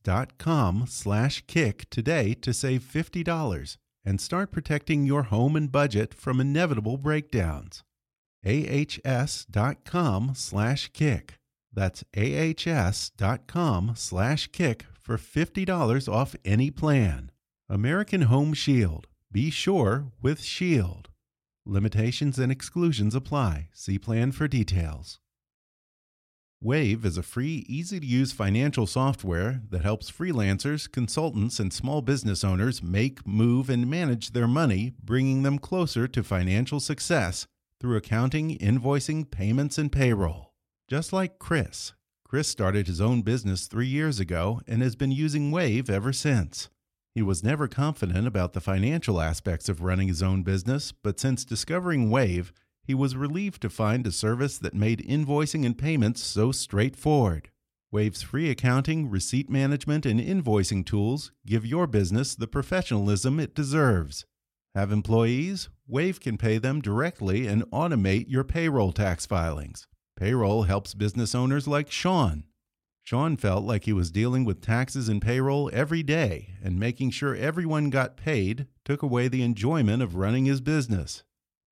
[1.89, 7.83] today to save $50 and start protecting your home and budget from inevitable breakdowns.
[8.45, 11.39] ahs.com/kick.
[11.75, 13.25] That's ahs.com/kick
[14.99, 17.31] for $50 off any plan.
[17.69, 19.07] American Home Shield.
[19.31, 21.09] Be sure with Shield.
[21.65, 23.69] Limitations and exclusions apply.
[23.73, 25.19] See plan for details.
[26.63, 32.01] Wave is a free, easy to use financial software that helps freelancers, consultants, and small
[32.01, 37.45] business owners make, move, and manage their money, bringing them closer to financial success
[37.81, 40.53] through accounting, invoicing, payments, and payroll.
[40.87, 41.91] Just like Chris.
[42.23, 46.69] Chris started his own business three years ago and has been using Wave ever since.
[47.13, 51.43] He was never confident about the financial aspects of running his own business, but since
[51.43, 56.51] discovering Wave, he was relieved to find a service that made invoicing and payments so
[56.51, 57.49] straightforward.
[57.91, 64.25] Wave's free accounting, receipt management, and invoicing tools give your business the professionalism it deserves.
[64.73, 65.69] Have employees?
[65.87, 69.87] Wave can pay them directly and automate your payroll tax filings.
[70.17, 72.45] Payroll helps business owners like Sean.
[73.03, 77.35] Sean felt like he was dealing with taxes and payroll every day, and making sure
[77.35, 81.23] everyone got paid took away the enjoyment of running his business.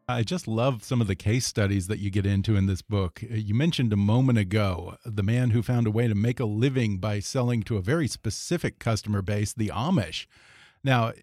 [0.05, 3.23] I just love some of the case studies that you get into in this book.
[3.29, 6.97] You mentioned a moment ago the man who found a way to make a living
[6.97, 10.25] by selling to a very specific customer base, the Amish.
[10.83, 11.13] Now,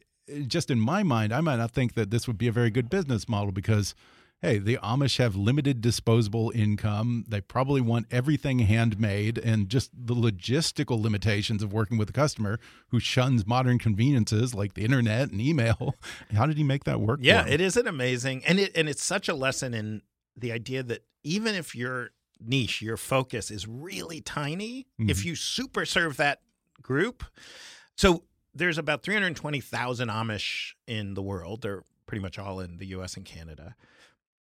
[0.46, 2.88] just in my mind, I might not think that this would be a very good
[2.88, 3.94] business model because
[4.40, 7.24] hey, the Amish have limited disposable income.
[7.28, 12.58] They probably want everything handmade, and just the logistical limitations of working with a customer
[12.88, 15.94] who shuns modern conveniences like the internet and email.
[16.34, 17.20] How did he make that work?
[17.22, 20.02] Yeah, it isn't amazing, and it and it's such a lesson in
[20.36, 25.10] the idea that even if your niche, your focus is really tiny, mm -hmm.
[25.10, 25.28] if mm-hmm.
[25.28, 26.40] you super serve that
[26.82, 27.24] group,
[27.96, 31.62] so there's about 320,000 Amish in the world.
[31.62, 33.76] They're pretty much all in the US and Canada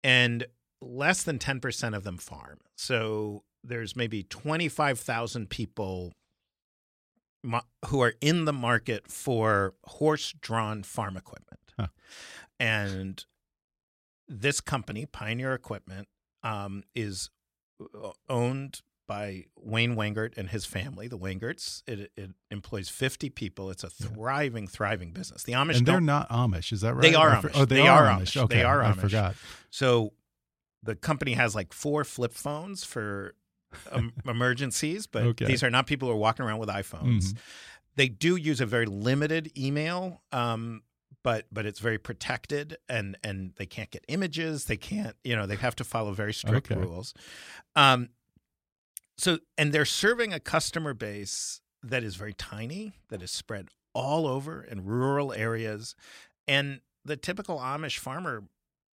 [0.04, 0.45] and
[0.82, 2.60] less than 10% of them farm.
[2.76, 6.13] So there's maybe 25,000 people
[7.88, 11.60] who are in the market for horse drawn farm equipment.
[11.78, 11.88] Huh.
[12.60, 13.24] And
[14.28, 16.08] this company, Pioneer Equipment,
[16.43, 17.30] um, is
[17.82, 21.82] uh, owned by Wayne Wengerd and his family, the Wengerds.
[21.88, 23.72] It, it employs 50 people.
[23.72, 24.69] It's a thriving, yeah.
[24.69, 25.41] thriving business.
[25.43, 27.02] The Amish and they're not Amish, is that right?
[27.02, 27.52] They are Amish.
[27.56, 28.38] Oh, they, they are, are Amish.
[28.38, 28.43] Amish.
[28.43, 28.86] Okay, they are Amish.
[28.86, 29.36] I forgot.
[29.72, 30.13] So
[30.84, 33.34] the company has like four flip phones for
[33.91, 35.45] um, emergencies, but okay.
[35.45, 37.02] these are not people who are walking around with iPhones.
[37.02, 37.38] Mm -hmm.
[37.95, 40.22] They do use a very limited email.
[40.32, 40.84] Um,
[41.24, 45.48] but but it's very protected and and they can't get images they can't you know
[45.48, 46.80] they have to follow very strict okay.
[46.80, 47.13] rules
[47.76, 48.10] um,
[49.19, 54.27] so and they're serving a customer base that is very tiny that is spread all
[54.27, 55.95] over in rural areas.
[56.47, 58.43] And the typical amish farmer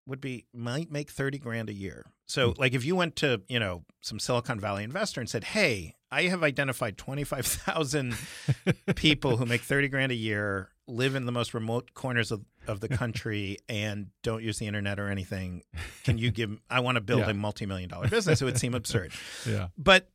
[0.06, 2.04] would be might make 30 grand a year.
[2.26, 2.58] So mm.
[2.58, 6.22] like if you went to you know some silicon valley investor and said hey i
[6.24, 8.14] have identified 25000
[8.94, 12.80] people who make 30 grand a year live in the most remote corners of, of
[12.80, 15.62] the country and don't use the internet or anything
[16.04, 17.30] can you give i want to build yeah.
[17.30, 18.42] a multi-million dollar business?
[18.42, 19.12] It would seem absurd.
[19.46, 19.68] Yeah.
[19.76, 20.08] But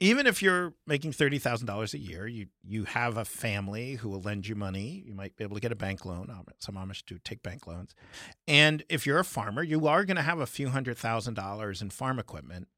[0.00, 4.08] even if you're making thirty thousand dollars a year, you you have a family who
[4.08, 5.02] will lend you money.
[5.06, 6.30] You might be able to get a bank loan.
[6.58, 7.94] Some Amish do take bank loans,
[8.46, 11.82] and if you're a farmer, you are going to have a few hundred thousand dollars
[11.82, 12.68] in farm equipment.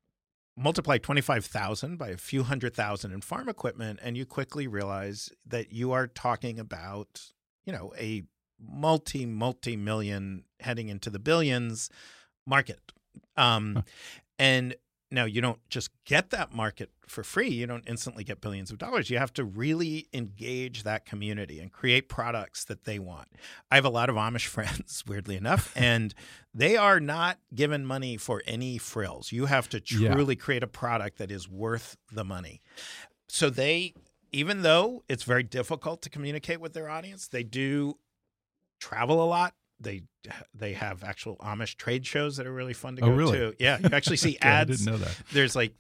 [0.57, 4.67] Multiply twenty five thousand by a few hundred thousand in farm equipment, and you quickly
[4.67, 7.33] realize that you are talking about
[7.65, 8.23] you know a
[8.59, 11.91] multi multi million heading into the billions
[12.47, 12.81] market.
[13.37, 13.83] Um, huh.
[14.39, 14.75] And
[15.13, 17.49] now, you don't just get that market for free.
[17.49, 19.11] You don't instantly get billions of dollars.
[19.11, 23.27] You have to really engage that community and create products that they want.
[23.73, 26.15] I have a lot of Amish friends, weirdly enough, and
[26.55, 29.33] they are not given money for any frills.
[29.33, 30.41] You have to truly yeah.
[30.41, 32.61] create a product that is worth the money.
[33.29, 33.95] So they,
[34.31, 37.99] even though it's very difficult to communicate with their audience, they do
[38.79, 40.03] travel a lot they
[40.55, 43.39] they have actual Amish trade shows that are really fun to oh, go really?
[43.39, 43.55] to.
[43.59, 44.71] Yeah, you actually see ads.
[44.71, 45.17] I didn't know that.
[45.33, 45.75] There's like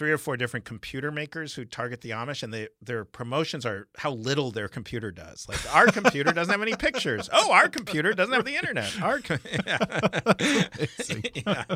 [0.00, 3.86] three or four different computer makers who target the Amish, and they, their promotions are
[3.98, 5.46] how little their computer does.
[5.46, 7.28] Like our computer doesn't have any pictures.
[7.30, 9.02] Oh, our computer doesn't have the internet.
[9.02, 9.20] Our
[9.66, 11.64] yeah.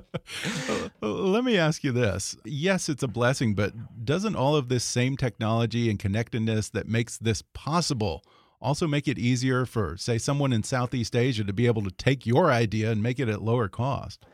[0.68, 3.72] Uh, uh, let me ask you this: Yes, it's a blessing, but
[4.04, 8.22] doesn't all of this same technology and connectedness that makes this possible?
[8.60, 12.26] Also make it easier for, say, someone in Southeast Asia to be able to take
[12.26, 14.24] your idea and make it at lower cost?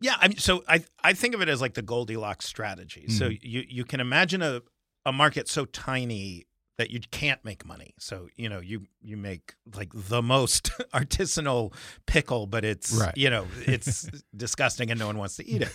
[0.00, 3.06] Yeah, I mean, so I I think of it as like the Goldilocks strategy.
[3.08, 3.12] Mm.
[3.12, 3.46] So mm-hmm.
[3.46, 4.62] you you can imagine a
[5.04, 6.46] a market so tiny
[6.80, 7.92] that you can't make money.
[7.98, 11.74] So you know you you make like the most artisanal
[12.06, 13.14] pickle, but it's right.
[13.16, 15.72] you know it's disgusting and no one wants to eat it.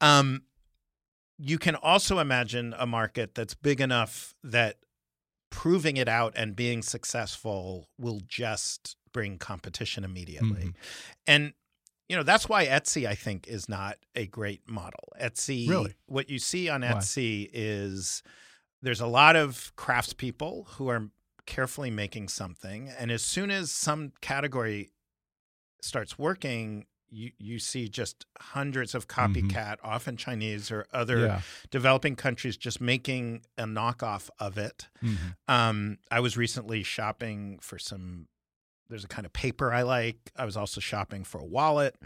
[0.00, 0.42] Um,
[1.38, 4.76] you can also imagine a market that's big enough that
[5.50, 10.62] proving it out and being successful will just bring competition immediately.
[10.62, 10.70] Mm-hmm.
[11.26, 11.52] And
[12.08, 15.12] you know, that's why Etsy I think is not a great model.
[15.20, 15.94] Etsy really?
[16.06, 17.50] what you see on Etsy why?
[17.52, 18.22] is
[18.82, 21.10] there's a lot of craftspeople who are
[21.46, 24.90] carefully making something and as soon as some category
[25.80, 29.32] starts working you you see just hundreds of mm-hmm.
[29.32, 29.86] copycat, mm-hmm.
[29.86, 31.40] often Chinese or other yeah.
[31.70, 34.88] developing countries, just making a knockoff of it.
[35.02, 35.28] Mm-hmm.
[35.48, 38.28] Um, I was recently shopping for some.
[38.88, 40.30] There's a kind of paper I like.
[40.36, 41.96] I was also shopping for a wallet,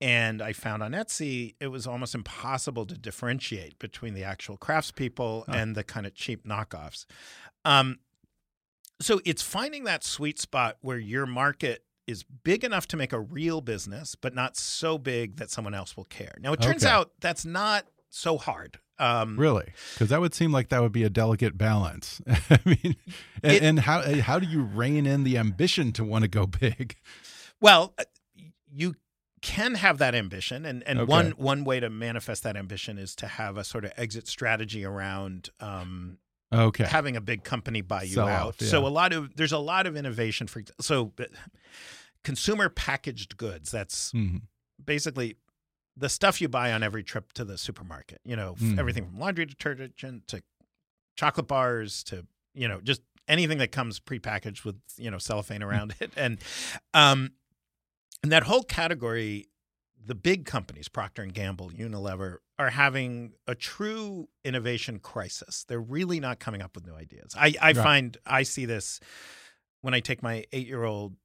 [0.00, 5.44] and I found on Etsy it was almost impossible to differentiate between the actual craftspeople
[5.48, 7.06] and the kind of cheap knockoffs.
[7.64, 7.98] Um,
[9.00, 13.20] so it's finding that sweet spot where your market is big enough to make a
[13.20, 16.34] real business, but not so big that someone else will care.
[16.40, 16.92] Now, it turns okay.
[16.92, 18.78] out that's not so hard.
[18.98, 19.72] Um, really?
[19.94, 22.20] Because that would seem like that would be a delicate balance.
[22.28, 22.96] I mean,
[23.42, 26.46] and, it, and, how how do you rein in the ambition to want to go
[26.46, 26.96] big?
[27.60, 28.04] Well, uh,
[28.72, 28.94] you
[29.42, 31.10] can have that ambition, and and Okay.
[31.10, 34.84] one one way to manifest that ambition is to have a sort of exit strategy
[34.84, 35.50] around.
[35.60, 36.18] Um,
[36.52, 36.84] Okay.
[36.84, 38.48] having a big company buy you Sell out.
[38.48, 38.68] off, yeah.
[38.68, 41.12] So a lot of there's a lot of innovation for so
[42.22, 43.70] consumer packaged goods.
[43.70, 44.42] That's Mhm.
[44.84, 45.36] basically
[45.96, 48.20] the stuff you buy on every trip to the supermarket.
[48.24, 48.78] You know, f- Mm.
[48.78, 50.42] everything from laundry detergent to
[51.16, 55.94] chocolate bars to you know just anything that comes prepackaged with you know cellophane around
[56.00, 56.38] it, and
[56.94, 57.32] um,
[58.22, 59.48] and that whole category.
[60.06, 65.64] The big companies, Procter and Gamble, Unilever, are having a true innovation crisis.
[65.66, 67.34] They're really not coming up with new ideas.
[67.36, 67.76] I, I Right.
[67.76, 69.00] find I see this
[69.80, 71.16] when I take my eight-year-old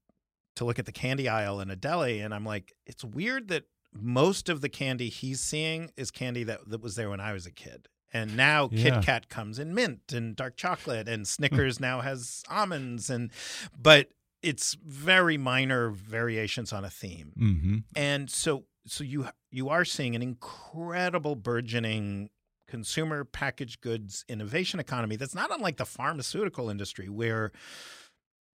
[0.55, 3.63] to look at the candy aisle in a deli, and I'm like, it's weird that
[3.93, 7.45] most of the candy he's seeing is candy that, that was there when I was
[7.45, 7.87] a kid.
[8.13, 8.83] And now Yeah.
[8.95, 13.31] Kit Kat comes in mint and dark chocolate, and Snickers now has almonds, and
[13.77, 14.09] but
[14.41, 20.15] it's very minor variations on a theme hmm and so so you you are seeing
[20.15, 22.29] an incredible burgeoning
[22.67, 27.51] consumer packaged goods innovation economy that's not unlike the pharmaceutical industry where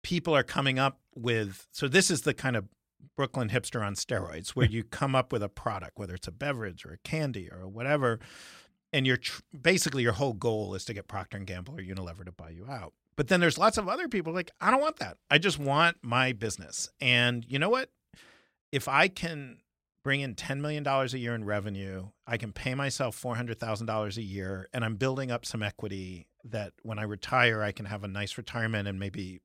[0.03, 2.66] people are coming up with so this is the kind of
[3.16, 6.85] Brooklyn hipster on steroids where you come up with a product whether it's a beverage
[6.85, 8.18] or a candy or whatever
[8.93, 12.24] and you're tr- basically your whole goal is to get Procter and Gamble or Unilever
[12.24, 12.93] to buy you out.
[13.16, 15.18] But then there's lots of other people like I don't want that.
[15.31, 16.89] I just want my business.
[17.01, 17.91] And you know what?
[18.72, 19.59] If I can
[20.03, 24.69] bring in $10 million a year in revenue, I can pay myself $400,000 a year
[24.73, 28.39] and I'm building up some equity that when I retire I can have a nice
[28.39, 29.41] retirement and maybe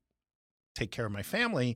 [0.74, 1.74] take care of my family.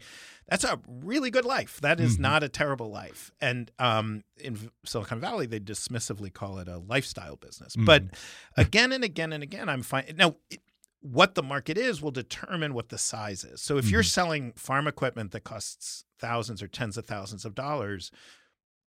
[0.49, 1.81] That's a really good life.
[1.81, 2.21] That is Mhm.
[2.21, 3.31] not a terrible life.
[3.41, 7.77] And um, in Silicon Valley, they dismissively call it a lifestyle business.
[7.77, 8.05] But
[8.59, 10.05] again and again and again, I'm fine.
[10.17, 10.61] Now, it,
[11.03, 13.63] what the market is will determine what the size is.
[13.63, 14.11] So if you're Mhm.
[14.11, 18.11] selling farm equipment that costs thousands or tens of thousands of dollars,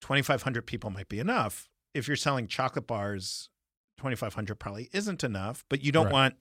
[0.02, 1.70] 2,500 people might be enough.
[1.94, 3.50] If you're selling chocolate bars,
[3.98, 6.14] 2,500 probably isn't enough, but you don't Right.
[6.14, 6.36] want.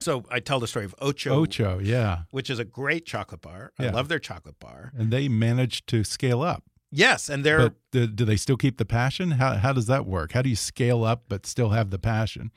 [0.00, 2.22] So I tell the story of Ocho, Ocho, yeah.
[2.30, 3.72] which is a great chocolate bar.
[3.78, 4.92] I love their chocolate bar.
[4.96, 6.64] And they managed to scale up.
[6.90, 9.32] Yes, and they're But do, do they still keep the passion?
[9.32, 10.32] How how does that work?
[10.32, 12.52] How do you scale up but still have the passion?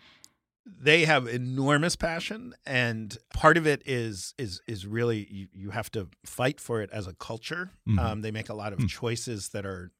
[0.84, 5.89] they have enormous passion and part of it is is is really you, you have
[5.91, 7.99] to fight for it as a culture Mhm.
[7.99, 8.86] um, they make a lot of Hmm.
[8.86, 9.91] choices that are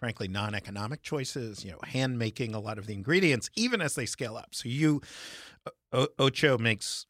[0.00, 4.06] frankly non-economic choices you know hand making a lot of the ingredients even as they
[4.06, 4.54] scale up.
[4.54, 5.00] So you
[5.92, 7.06] o- ocho makes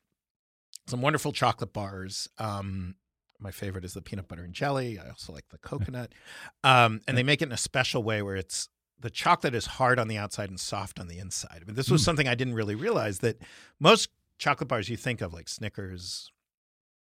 [0.87, 2.29] some wonderful chocolate bars.
[2.39, 2.95] Um,
[3.41, 4.99] my favorite is the peanut butter and jelly.
[4.99, 6.13] I also like the coconut.
[6.65, 8.69] Um, and they make it in a special way where it's
[8.99, 11.59] the chocolate is hard on the outside and soft on the inside.
[11.61, 12.05] I mean, this was Mm.
[12.07, 13.37] something I didn't really realize that
[13.79, 14.09] most
[14.39, 16.31] chocolate bars you think of, like Snickers,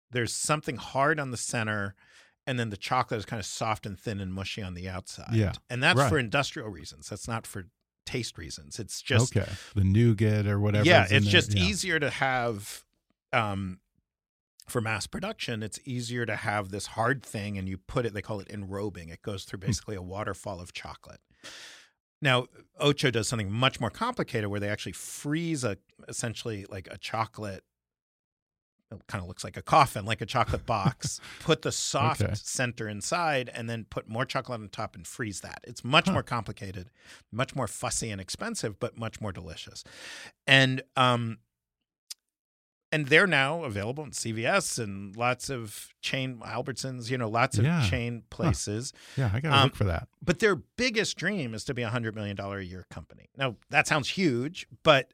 [0.09, 1.95] there's something hard on the center,
[2.47, 5.33] and then the chocolate is kind of soft and thin and mushy on the outside.
[5.33, 6.09] Yeah, and that's right.
[6.09, 7.09] for industrial reasons.
[7.09, 7.65] That's not for
[8.05, 8.77] taste reasons.
[8.79, 9.51] It's just okay.
[9.73, 10.85] The nougat or whatever.
[10.85, 11.63] yeah, it's just Yeah.
[11.63, 12.83] easier to have
[13.33, 13.79] um
[14.67, 18.21] for mass production, it's easier to have this hard thing and you put it they
[18.21, 19.11] call it enrobing.
[19.11, 19.49] It goes Hmm.
[19.49, 21.19] through basically a waterfall of chocolate.
[22.21, 22.47] Now,
[22.79, 25.77] Ocho does something much more complicated where they actually freeze a
[26.07, 27.63] essentially like a chocolate
[29.07, 31.19] kind of looks like a coffin, like a chocolate box.
[31.39, 32.33] put the soft Okay.
[32.35, 35.59] center inside, and then put more chocolate on top and freeze that.
[35.63, 36.13] It's much Huh.
[36.13, 36.89] more complicated,
[37.31, 39.83] much more fussy and expensive, but much more delicious.
[40.47, 41.39] And um,
[42.91, 47.65] and they're now available in CVS and lots of chain Albertsons, you know, lots of
[47.65, 47.81] Yeah.
[47.89, 48.93] chain places.
[49.17, 50.07] Yeah, I got to um, look for that.
[50.23, 53.27] But their biggest dream is to be a hundred million dollar a year company.
[53.35, 55.11] Now that sounds huge, but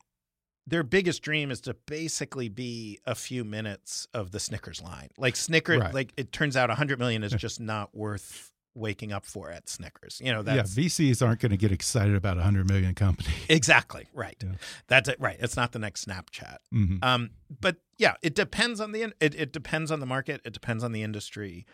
[0.67, 5.09] their biggest dream is to basically be a few minutes of the Snickers line.
[5.17, 5.93] Like Snickers, Right.
[5.93, 9.67] like it turns out a hundred million is just not worth waking up for at
[9.67, 10.21] Snickers.
[10.23, 13.27] You know, Yeah, VCs aren't going to get excited about a hundred million company.
[13.49, 14.37] exactly right.
[14.41, 14.51] Yeah.
[14.87, 15.17] That's it.
[15.19, 15.35] Right.
[15.39, 16.57] It's not the next Snapchat.
[16.71, 20.41] hmm Um, but yeah, it depends on the it, it depends on the market.
[20.45, 21.65] It depends on the industry.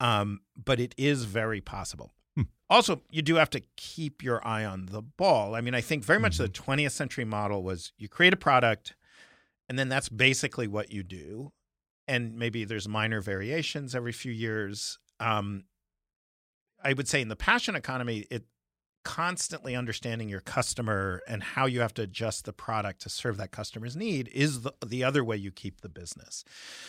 [0.00, 2.12] Um, but it is very possible.
[2.70, 5.54] Also, you do have to keep your eye on the ball.
[5.54, 6.70] I mean, I think very much the Mm-hmm.
[6.70, 8.94] 20th century model was you create a product,
[9.68, 11.52] and then that's basically what you do,
[12.08, 14.98] and maybe there's minor variations every few years.
[15.20, 15.64] Um,
[16.82, 18.44] I would say in the passion economy, it
[19.04, 23.50] constantly understanding your customer and how you have to adjust the product to serve that
[23.50, 26.42] customer's need is the, the other way you keep the business.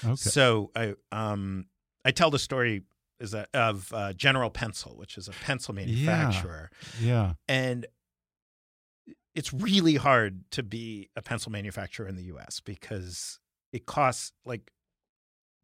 [0.04, 0.16] Okay.
[0.16, 1.66] So I um
[2.06, 2.84] I tell the story
[3.20, 6.70] is that of uh, General Pencil, which is a pencil manufacturer,
[7.02, 7.08] Yeah.
[7.08, 7.34] yeah.
[7.48, 7.86] and
[9.34, 12.60] it's really hard to be a pencil manufacturer in the U.S.
[12.62, 13.40] because
[13.74, 14.72] it costs like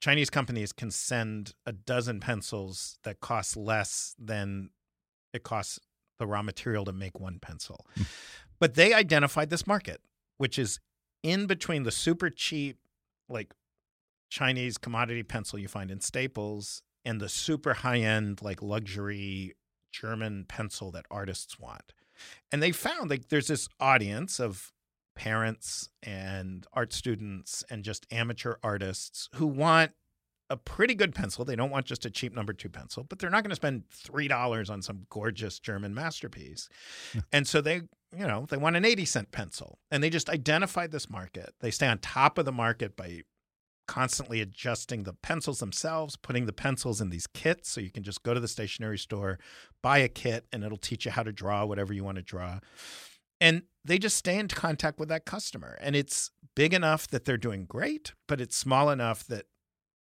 [0.02, 4.72] Chinese companies can send a dozen pencils that cost less than
[5.34, 5.80] it costs
[6.20, 7.86] the raw material to make one pencil.
[8.60, 10.02] but they identified this market,
[10.38, 10.80] which is
[11.24, 12.78] in between the super cheap,
[13.30, 13.54] like
[14.30, 19.56] Chinese commodity pencil you find in Staples and the super high end, like luxury
[19.92, 21.94] German pencil that artists want.
[22.52, 24.72] And they found like there's this audience of
[25.16, 29.92] parents and art students and just amateur artists who want
[30.50, 31.46] a pretty good pencil.
[31.46, 33.84] They don't want just a cheap number two pencil, but they're not going to spend
[33.90, 36.68] three dollars on some gorgeous German masterpiece.
[37.14, 37.20] Hmm.
[37.32, 37.76] and so they,
[38.16, 39.80] you know, they want an 80 cent pencil.
[39.90, 41.54] And they just identified this market.
[41.62, 43.22] They stay on top of the market by
[43.92, 47.70] constantly adjusting the pencils themselves, putting the pencils in these kits.
[47.70, 49.38] So you can just go to the stationery store,
[49.84, 52.60] buy a kit, and it'll teach you how to draw whatever you want to draw.
[53.42, 55.78] And they just stay in contact with that customer.
[55.82, 59.48] And it's big enough that they're doing great, but it's small enough that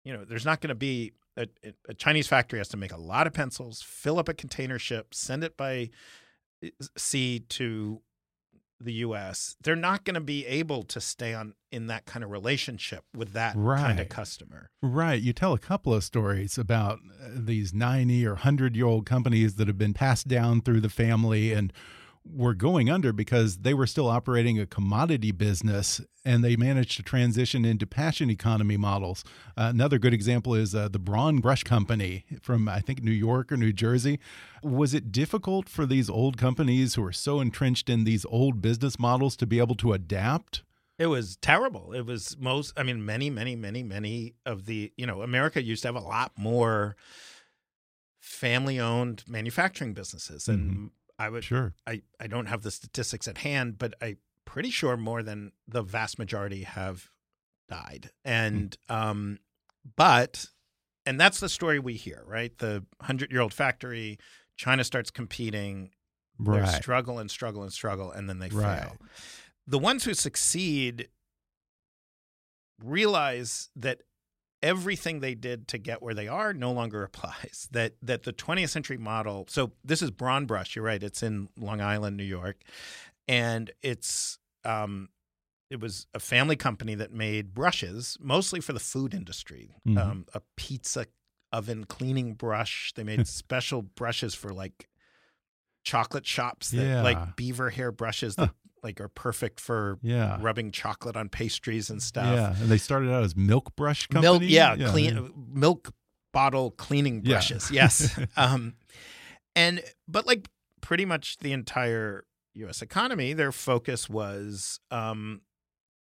[0.04, 1.48] you know, there's not going to be a,
[1.88, 5.14] a, Chinese factory has to make a lot of pencils, fill up a container ship,
[5.14, 5.90] send it by
[6.62, 8.02] eh, sea to
[8.80, 9.56] the U.S.
[9.62, 13.32] They're not going to be able to stay on in that kind of relationship with
[13.34, 13.80] that right.
[13.80, 14.70] kind of customer.
[14.82, 15.20] Right.
[15.20, 19.56] You tell a couple of stories about uh, these 90 or 100 year old companies
[19.56, 21.72] that have been passed down through the family and
[22.34, 27.02] were going under because they were still operating a commodity business and they managed to
[27.02, 29.24] transition into passion economy models.
[29.56, 33.50] Uh, another good example is uh, the Braun Brush Company from, I think, New York
[33.50, 34.18] or New Jersey.
[34.62, 38.98] Was it difficult for these old companies who are so entrenched in these old business
[38.98, 40.62] models to be able to adapt?
[40.98, 41.92] It was terrible.
[41.92, 45.82] It was most, I mean, many, many, many, many of the, you know, America used
[45.82, 46.96] to have a lot more
[48.18, 50.46] family owned manufacturing businesses.
[50.46, 51.74] And mm -hmm I would sure.
[51.86, 54.16] I, I don't have the statistics at hand, but I'm
[54.46, 57.10] pretty sure more than the vast majority have
[57.68, 58.10] died.
[58.24, 58.30] Hmm.
[58.30, 58.94] And mm.
[58.94, 59.38] um
[59.96, 60.46] but
[61.04, 62.56] and that's the story we hear, right?
[62.56, 64.18] The hundred year old factory,
[64.56, 65.90] China starts competing,
[66.38, 66.64] right.
[66.64, 68.82] they struggle and struggle and struggle, and then they right.
[68.82, 68.96] fail.
[69.66, 71.08] The ones who succeed
[72.82, 74.02] realize that
[74.62, 77.68] everything they did to get where they are no longer applies.
[77.72, 79.46] That that the 20th century model.
[79.48, 80.76] So this is Braun Brush.
[80.76, 81.02] You're right.
[81.02, 82.62] It's in Long Island, New York,
[83.28, 85.08] and it's um,
[85.70, 89.76] it was a family company that made brushes mostly for the food industry.
[89.86, 89.98] Mm-hmm.
[89.98, 91.06] Um, a pizza
[91.52, 92.92] oven cleaning brush.
[92.94, 94.88] They made special brushes for like
[95.82, 97.02] chocolate shops that yeah.
[97.02, 98.50] like beaver hair brushes that
[98.82, 100.38] like are perfect for yeah.
[100.40, 102.34] rubbing chocolate on pastries and stuff.
[102.34, 104.38] Yeah, and they started out as milk brush company.
[104.38, 104.88] Milk, yeah, yeah.
[104.88, 105.92] clean milk
[106.32, 107.70] bottle cleaning brushes.
[107.70, 107.82] Yeah.
[107.84, 108.74] Yes, um,
[109.54, 110.48] and but like
[110.80, 112.24] pretty much the entire
[112.54, 112.82] U.S.
[112.82, 115.42] economy, their focus was um,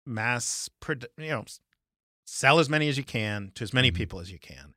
[0.06, 0.70] mass,
[1.18, 1.46] you know,
[2.26, 3.98] sell as many as you can to as many mm-hmm.
[3.98, 4.74] people as you can.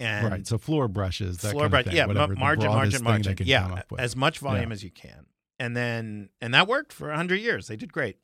[0.00, 4.14] And right, so floor brushes, that floor brush, yeah, whatever, margin, margin, margin, yeah, as
[4.14, 5.26] much volume as you can
[5.58, 7.66] and then and that worked for 100 years.
[7.66, 8.16] They did great.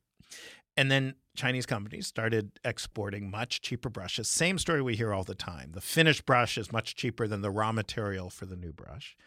[0.77, 4.29] And then chinese companies started exporting much cheaper brushes.
[4.29, 5.71] Same story we hear all the time.
[5.73, 9.17] The finished brush is much cheaper than the raw material for the new brush.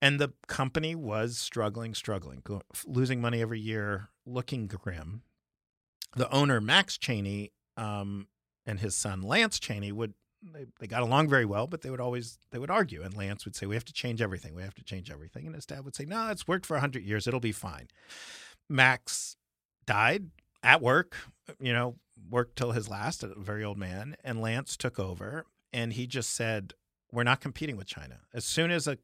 [0.00, 2.42] And the company was struggling struggling
[2.86, 5.22] losing money every year looking grim.
[6.14, 8.26] The owner max cheney um,
[8.66, 12.00] and his son lance cheney would they, they got along very well, but they would
[12.00, 13.02] always they would argue.
[13.02, 14.54] And Lance would say, "We have to change everything.
[14.54, 17.04] We have to change everything." And his dad would say, "No, it's worked for hundred
[17.04, 17.26] years.
[17.26, 17.88] It'll be fine."
[18.68, 19.36] Max
[19.86, 20.30] died
[20.62, 21.16] at work.
[21.60, 21.96] You know,
[22.30, 24.16] worked till his last, a very old man.
[24.24, 26.74] And Lance took over, and he just said,
[27.12, 28.20] "We're not competing with China.
[28.34, 28.98] As soon as a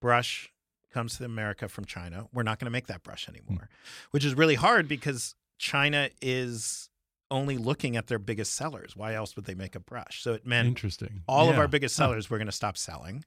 [0.00, 0.52] brush
[0.92, 4.06] comes to America from China, we're not going to make that brush anymore," mm.
[4.12, 6.90] which is really hard because China is
[7.30, 8.96] only looking at their biggest sellers.
[8.96, 10.22] Why else would they make a brush?
[10.22, 11.22] So it meant interesting.
[11.26, 11.52] All yeah.
[11.52, 12.28] of our biggest sellers huh.
[12.32, 13.24] we're going to stop selling.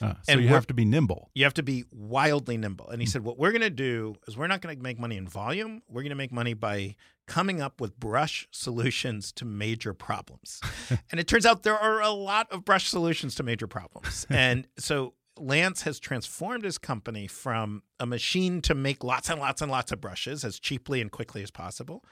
[0.00, 1.30] Uh, so and you have to be nimble.
[1.34, 2.88] You have to be wildly nimble.
[2.88, 3.10] And he mm.
[3.10, 5.82] said, what we're going to do is we're not going to make money in volume.
[5.88, 6.96] We're going to make money by
[7.26, 10.60] coming up with brush solutions to major problems.
[11.10, 14.26] and it turns out there are a lot of brush solutions to major problems.
[14.30, 19.62] and so Lance has transformed his company from a machine to make lots and lots
[19.62, 22.04] and lots of brushes as cheaply and quickly as possible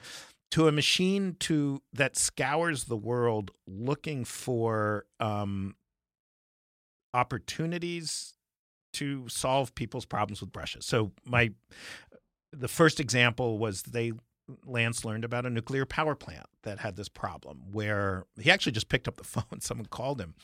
[0.52, 5.74] to a machine to that scours the world looking for um,
[7.14, 8.34] opportunities
[8.92, 10.86] to solve people's problems with brushes.
[10.86, 11.50] So my
[12.52, 14.12] the first example was they
[14.64, 18.88] Lance learned about a nuclear power plant that had this problem where he actually just
[18.88, 19.60] picked up the phone.
[19.60, 20.34] Someone called him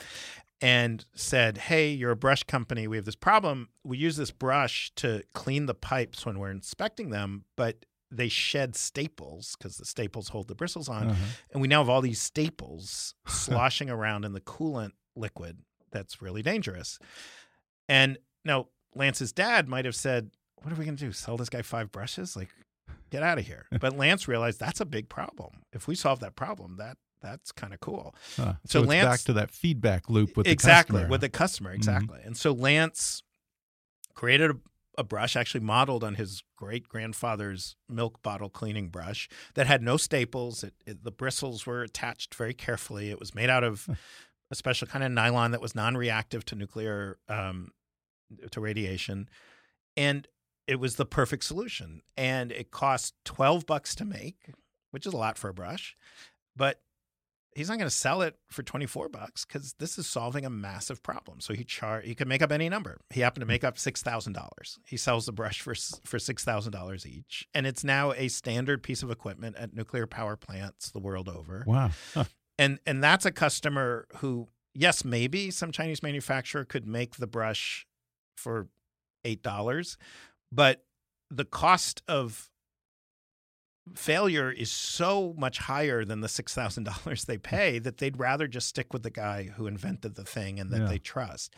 [0.61, 2.87] and said, Hey, you're a brush company.
[2.87, 3.69] We have this problem.
[3.83, 7.85] We use this brush to clean the pipes when we're inspecting them, but
[8.15, 11.25] they shed staples because the staples hold the bristles on, uh-huh.
[11.51, 15.59] and we now have all these staples sloshing around in the coolant liquid
[15.91, 16.99] that's really dangerous.
[17.87, 21.11] And now Lance's dad might have said, "What are we going to do?
[21.11, 22.35] Sell this guy five brushes?
[22.35, 22.49] Like,
[23.09, 25.63] get out of here." but Lance realized that's a big problem.
[25.71, 28.13] If we solve that problem, that that's kind of cool.
[28.35, 28.53] Huh.
[28.65, 31.11] So So, Lance- back to that feedback loop with exactly the customer.
[31.11, 33.23] with the customer exactly and so lance
[34.13, 34.55] created a,
[34.97, 39.97] a brush actually modeled on his great grandfather's milk bottle cleaning brush that had no
[39.97, 40.63] staples.
[40.63, 43.09] It, it- the bristles were attached very carefully.
[43.09, 43.87] It was made out of
[44.51, 47.71] a special kind of nylon that was non-reactive to nuclear um,
[48.51, 49.29] to radiation.
[49.97, 50.27] And
[50.67, 52.01] it was the perfect solution.
[52.15, 54.51] And it cost 12 bucks to make
[54.91, 55.95] which is a lot for a brush
[56.55, 56.79] but
[57.55, 61.01] he's not going to sell it for 24 bucks because this is solving a massive
[61.03, 61.39] problem.
[61.39, 62.99] So he char he could make up any number.
[63.09, 64.77] He happened to make up $6,000.
[64.85, 69.11] He sells the brush for for $6,000 each and it's now a standard piece of
[69.11, 71.63] equipment at nuclear power plants the world over.
[71.65, 71.91] Wow.
[72.13, 72.25] Huh.
[72.57, 77.85] And and that's a customer who yes, maybe some Chinese manufacturer could make the brush
[78.35, 78.67] for
[79.25, 79.97] $8,
[80.51, 80.83] but
[81.29, 82.49] the cost of
[83.95, 88.47] failure is so much higher than the six thousand dollars they pay that they'd rather
[88.47, 90.87] just stick with the guy who invented the thing and that Yeah.
[90.87, 91.55] they trust.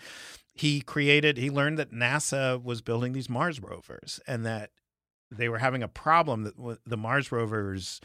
[0.54, 1.38] He created.
[1.38, 4.72] He learned that NASA was building these Mars rovers and that
[5.30, 8.00] they were having a problem that the Mars rovers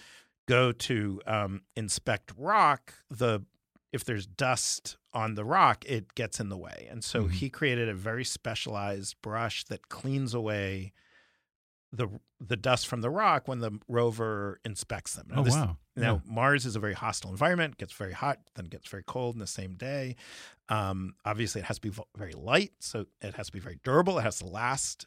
[0.48, 2.94] go to um, inspect rock.
[3.08, 3.44] The
[3.92, 7.30] if there's dust on the rock, it gets in the way, and so Mhm.
[7.32, 10.92] he created a very specialized brush that cleans away
[11.92, 12.08] the
[12.40, 15.26] the dust from the rock when the rover inspects them.
[15.28, 15.76] Now, Oh this- wow.
[15.96, 19.38] Now, Mars is a very hostile environment, gets very hot, then gets very cold in
[19.40, 20.16] the same day.
[20.70, 24.18] Um, obviously, it has to be very light, so it has to be very durable,
[24.18, 25.06] it has to last.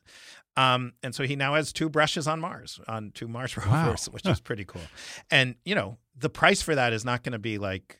[0.55, 3.85] Um, and so he now has two brushes on Mars, on two Mars Wow.
[3.85, 4.83] rovers, which is pretty cool.
[5.31, 7.99] And, you know, the price for that is not going to be like,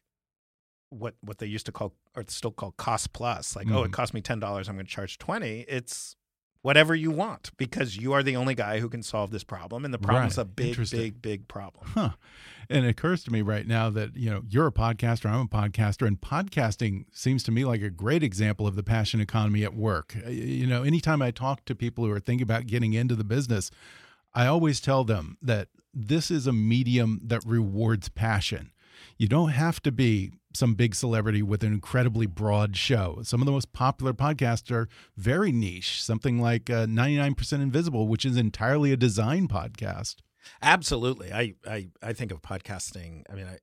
[0.89, 3.93] what what they used to call or still call cost plus like oh it Mhm.
[3.93, 6.15] cost me $10 i'm going to charge 20 it's
[6.63, 9.93] whatever you want because you are the only guy who can solve this problem and
[9.93, 10.41] the problem's Right.
[10.41, 12.09] a big big big problem Huh.
[12.69, 15.47] And it occurs to me right now that, you know, you're a podcaster, I'm a
[15.47, 19.75] podcaster, and podcasting seems to me like a great example of the passion economy at
[19.75, 20.15] work.
[20.25, 23.25] Uh, You know, anytime I talk to people who are thinking about getting into the
[23.25, 23.69] business,
[24.33, 28.71] I always tell them that this is a medium that rewards passion.
[29.17, 33.19] You don't have to be some big celebrity with an incredibly broad show.
[33.23, 34.87] Some of the most popular podcasts are
[35.17, 40.17] very niche, something like uh, 99% Invisible, which is entirely a design podcast.
[40.61, 41.31] Absolutely.
[41.33, 43.23] I, I, I think of podcasting.
[43.29, 43.57] I mean, I,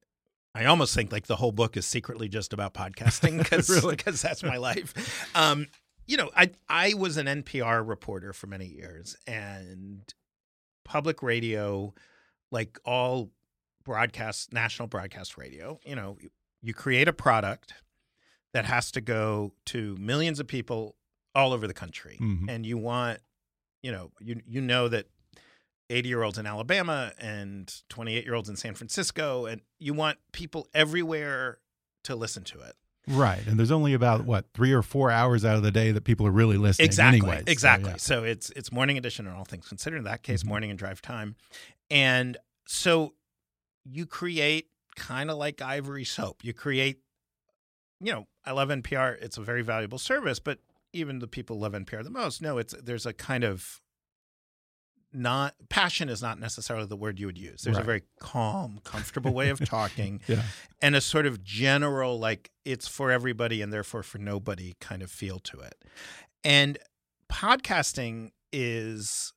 [0.62, 3.96] I almost think like the whole book is secretly just about podcasting because Really?
[3.96, 5.28] that's my life.
[5.34, 5.66] Um,
[6.06, 10.02] you know, I I was an NPR reporter for many years, and
[10.84, 11.94] public radio,
[12.50, 13.30] like all
[13.84, 16.18] broadcast, national broadcast radio, you know,
[16.62, 17.74] you, create a product
[18.52, 20.96] that has to go to millions of people
[21.34, 22.48] all over the country, Mhm.
[22.48, 23.20] and you want,
[23.82, 25.06] you know, you you know that
[25.88, 29.46] 80 year olds in Alabama and 28 year olds in San Francisco.
[29.46, 31.58] And you want people everywhere
[32.04, 32.76] to listen to it.
[33.08, 33.44] Right.
[33.46, 36.26] And there's only about what, three or four hours out of the day that people
[36.28, 37.18] are really listening Exactly.
[37.18, 37.42] anyway.
[37.46, 37.90] So, exactly.
[37.90, 37.96] yeah.
[37.96, 39.96] So it's it's morning edition and all things considered.
[39.98, 40.46] In that case, Mhm.
[40.46, 41.34] morning and drive time.
[41.90, 42.36] And
[42.66, 43.14] so
[43.84, 46.44] you create kind of like ivory soap.
[46.44, 46.98] You create,
[48.00, 49.16] you know, I love NPR.
[49.20, 50.58] It's a very valuable service, but
[50.92, 53.80] even the people who love NPR the most know it's there's a kind of
[55.12, 57.62] not passion is not necessarily the word you would use.
[57.62, 60.42] There's a very calm, comfortable way of talking Yeah.
[60.80, 65.10] and a sort of general like it's for everybody and therefore for nobody kind of
[65.10, 65.74] feel to it.
[66.44, 66.78] And
[67.30, 69.32] podcasting is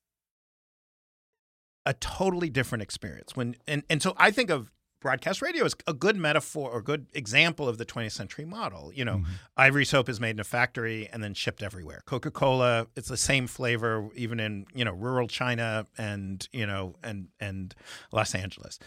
[1.86, 3.36] a totally different experience.
[3.36, 4.72] When and and so I think of
[5.04, 8.91] broadcast radio is a good metaphor or good example of the 20th century model.
[8.91, 9.26] You know, Mhm.
[9.56, 12.01] ivory soap is made in a factory and then shipped everywhere.
[12.08, 17.28] Coca-Cola, it's the same flavor even in, you know, rural China and, you know, and
[17.39, 17.76] and
[18.12, 18.80] Los Angeles.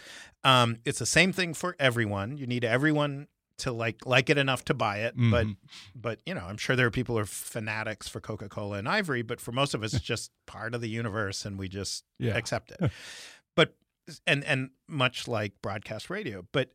[0.43, 2.37] Um, it's the same thing for everyone.
[2.37, 3.27] You need everyone
[3.59, 5.57] to like like it enough to buy it, but Mhm.
[5.95, 9.21] but you know, I'm sure there are people who are fanatics for Coca-Cola and Ivory,
[9.23, 12.35] but for most of us, it's just part of the universe, and we just Yeah.
[12.37, 12.79] accept it.
[13.55, 13.75] but
[14.25, 16.71] and and much like broadcast radio, but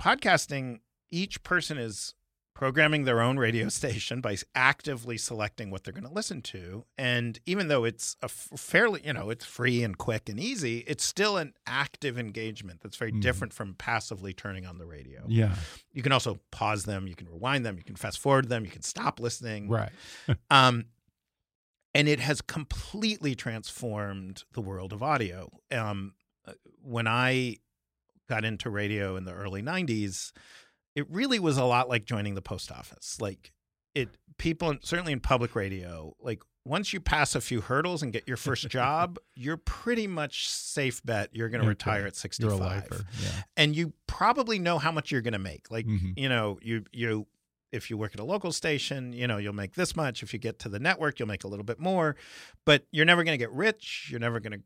[0.00, 0.80] podcasting,
[1.10, 2.14] each person is
[2.54, 7.40] programming their own radio station by actively selecting what they're going to listen to and
[7.46, 11.02] even though it's a f- fairly you know it's free and quick and easy it's
[11.02, 13.22] still an active engagement that's very Mhm.
[13.22, 15.56] different from passively turning on the radio Yeah.
[15.92, 18.70] you can also pause them, you can rewind them, you can fast forward them, you
[18.70, 19.68] can stop listening.
[19.68, 19.90] Right.
[20.50, 20.84] Um,
[21.94, 25.50] and it has completely transformed the world of audio.
[25.70, 26.14] Um,
[26.82, 27.56] when I
[28.28, 30.32] got into radio in the early 90s,
[30.94, 33.20] it really was a lot like joining the post office.
[33.20, 33.52] Like
[33.94, 38.26] it people certainly in public radio, like once you pass a few hurdles and get
[38.28, 42.50] your first job, you're pretty much safe bet you're going to retire at 65.
[42.50, 43.04] You're a lifer.
[43.20, 43.28] Yeah.
[43.56, 45.70] And you probably know how much you're going to make.
[45.70, 46.12] Like, Mhm.
[46.16, 47.26] you know, you you
[47.72, 50.22] if you work at a local station, you know, you'll make this much.
[50.22, 52.16] If you get to the network, you'll make a little bit more.
[52.66, 54.08] But you're never going to get rich.
[54.10, 54.60] You're never going to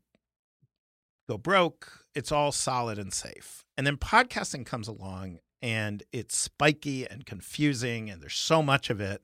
[1.27, 2.05] go broke.
[2.15, 3.63] It's all solid and safe.
[3.77, 8.99] And then podcasting comes along and it's spiky and confusing and there's so much of
[9.01, 9.21] it.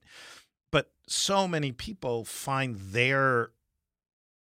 [0.72, 3.52] But so many people find their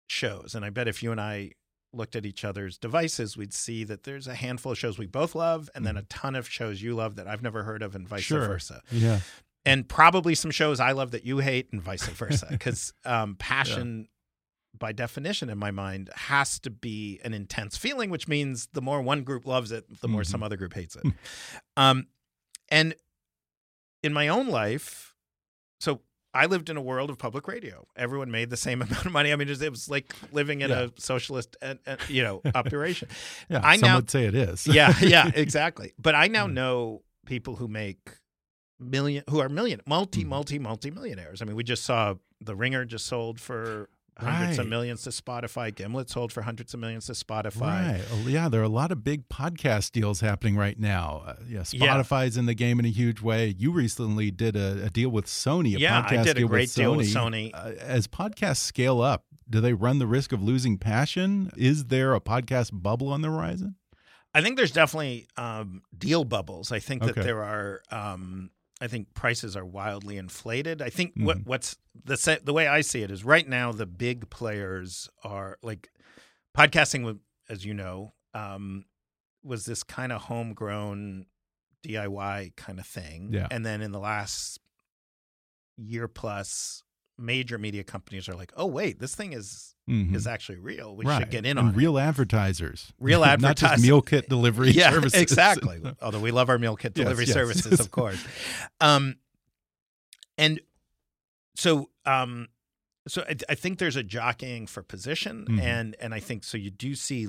[0.07, 0.55] shows.
[0.55, 1.51] And I bet if you and I
[1.93, 5.33] looked at each other's devices, we'd see that there's a handful of shows we both
[5.35, 8.07] love and then a ton of shows you love that I've never heard of and
[8.07, 8.45] vice Sure.
[8.47, 8.81] versa.
[8.91, 9.19] Yeah.
[9.65, 12.47] And probably some shows I love that you hate and vice versa.
[12.49, 14.07] Because um, passion,
[14.77, 19.01] by definition, in my mind, has to be an intense feeling, which means the more
[19.01, 20.27] one group loves it, the more Mhm.
[20.27, 21.03] some other group hates it.
[21.75, 22.07] um,
[22.69, 22.93] and
[24.03, 25.15] in my own life,
[25.79, 26.01] so
[26.33, 27.87] I lived in a world of public radio.
[27.95, 29.33] Everyone made the same amount of money.
[29.33, 30.81] I mean, it was, like living in Yeah.
[30.95, 33.09] a socialist, uh, uh, you know, operation.
[33.49, 33.61] Yeah.
[33.63, 34.67] I some now- would say it is.
[34.67, 35.93] yeah, yeah, exactly.
[35.97, 36.53] But I now Mm.
[36.53, 38.11] know people who make
[38.79, 40.27] million, who are million, multi, Mhm.
[40.27, 41.41] multi, multi millionaires.
[41.41, 43.89] I mean, we just saw The Ringer just sold for
[44.19, 45.73] hundreds of millions to Spotify.
[45.73, 47.61] Gimlet sold for hundreds of millions to Spotify.
[47.61, 48.01] Right.
[48.11, 51.23] Oh, yeah, there are a lot of big podcast deals happening right now.
[51.25, 51.95] Uh, yeah, Yeah.
[51.97, 53.55] Spotify's in the game in a huge way.
[53.57, 55.75] You recently did a, a deal with Sony.
[55.75, 57.51] A Yeah, I did a great with deal with Sony.
[57.53, 61.51] Uh, as podcasts scale up, do they run the risk of losing passion?
[61.57, 63.75] Is there a podcast bubble on the horizon?
[64.33, 66.71] I think there's definitely um, deal bubbles.
[66.71, 67.81] I think that there are.
[67.91, 68.51] Um,
[68.81, 70.81] I think prices are wildly inflated.
[70.81, 71.45] I think what Mhm.
[71.45, 75.89] what's the the way I see it is right now the big players are like
[76.57, 77.19] podcasting.
[77.49, 78.85] As you know, um,
[79.43, 81.25] was this kind of homegrown
[81.83, 83.33] DIY kind of thing.
[83.33, 83.47] Yeah.
[83.49, 84.59] And then in the last
[85.77, 86.83] year plus,
[87.19, 90.15] major media companies are like, "Oh wait, this thing is Mhm.
[90.15, 90.95] is actually real.
[90.95, 91.19] We right.
[91.19, 92.93] should get in and on it." real advertisers.
[92.99, 95.21] Real Not just meal kit delivery yeah, services.
[95.21, 95.81] exactly.
[96.01, 97.33] Although we love our meal kit delivery yes.
[97.33, 98.23] services, of course.
[98.81, 99.17] Um,
[100.37, 100.59] and
[101.55, 102.47] so, um,
[103.07, 105.61] so I, I think there's a jockeying for position, Mhm.
[105.61, 106.57] and and I think so.
[106.57, 107.27] You do see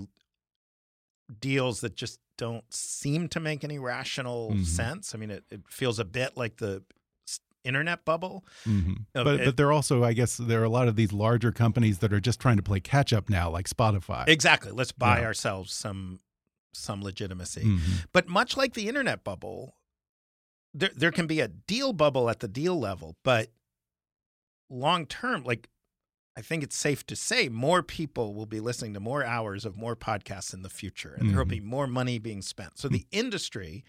[1.40, 4.64] deals that just don't seem to make any rational Mhm.
[4.66, 5.14] sense.
[5.14, 6.82] I mean, it, it feels a bit like the
[7.64, 8.44] internet bubble.
[8.64, 9.06] Mhm.
[9.14, 11.12] Uh, But it- but there are also, I guess, there are a lot of these
[11.12, 14.26] larger companies that are just trying to play catch up now, like Spotify.
[14.28, 14.72] Exactly.
[14.72, 15.26] Let's buy Yeah.
[15.26, 16.20] ourselves some
[16.72, 17.62] some legitimacy.
[17.64, 18.06] Mhm.
[18.12, 19.74] But much like the internet bubble,
[20.72, 23.50] there there can be a deal bubble at the deal level, but
[24.68, 25.68] long term, like
[26.36, 29.76] I think it's safe to say more people will be listening to more hours of
[29.76, 32.78] more podcasts in the future, and there will be more money being spent.
[32.78, 33.84] So the industry,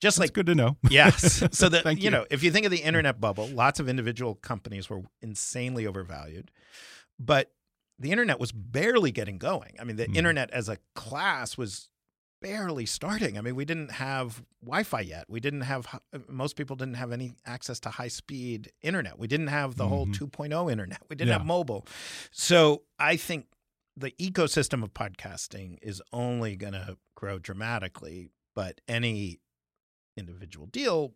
[0.00, 0.76] just That's like good to know.
[0.90, 2.10] yes, so that you, you.
[2.10, 6.50] know, if you think of the internet bubble, lots of individual companies were insanely overvalued,
[7.18, 7.52] but
[7.98, 9.76] the internet was barely getting going.
[9.78, 10.16] I mean, the Mhm.
[10.16, 11.88] internet as a class was
[12.40, 13.36] barely starting.
[13.36, 15.26] I mean, we didn't have Wi-Fi yet.
[15.28, 15.86] We didn't have
[16.26, 19.18] most people didn't have any access to high-speed internet.
[19.18, 20.14] We didn't have the whole Mhm.
[20.14, 21.02] 2.0 internet.
[21.10, 21.34] We didn't Yeah.
[21.38, 21.86] have mobile.
[22.30, 23.48] So, I think
[23.94, 29.40] the ecosystem of podcasting is only going to grow dramatically, but any
[30.20, 31.14] individual deal,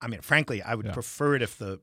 [0.00, 0.92] I mean, frankly, I would Yeah.
[0.92, 1.80] prefer it if the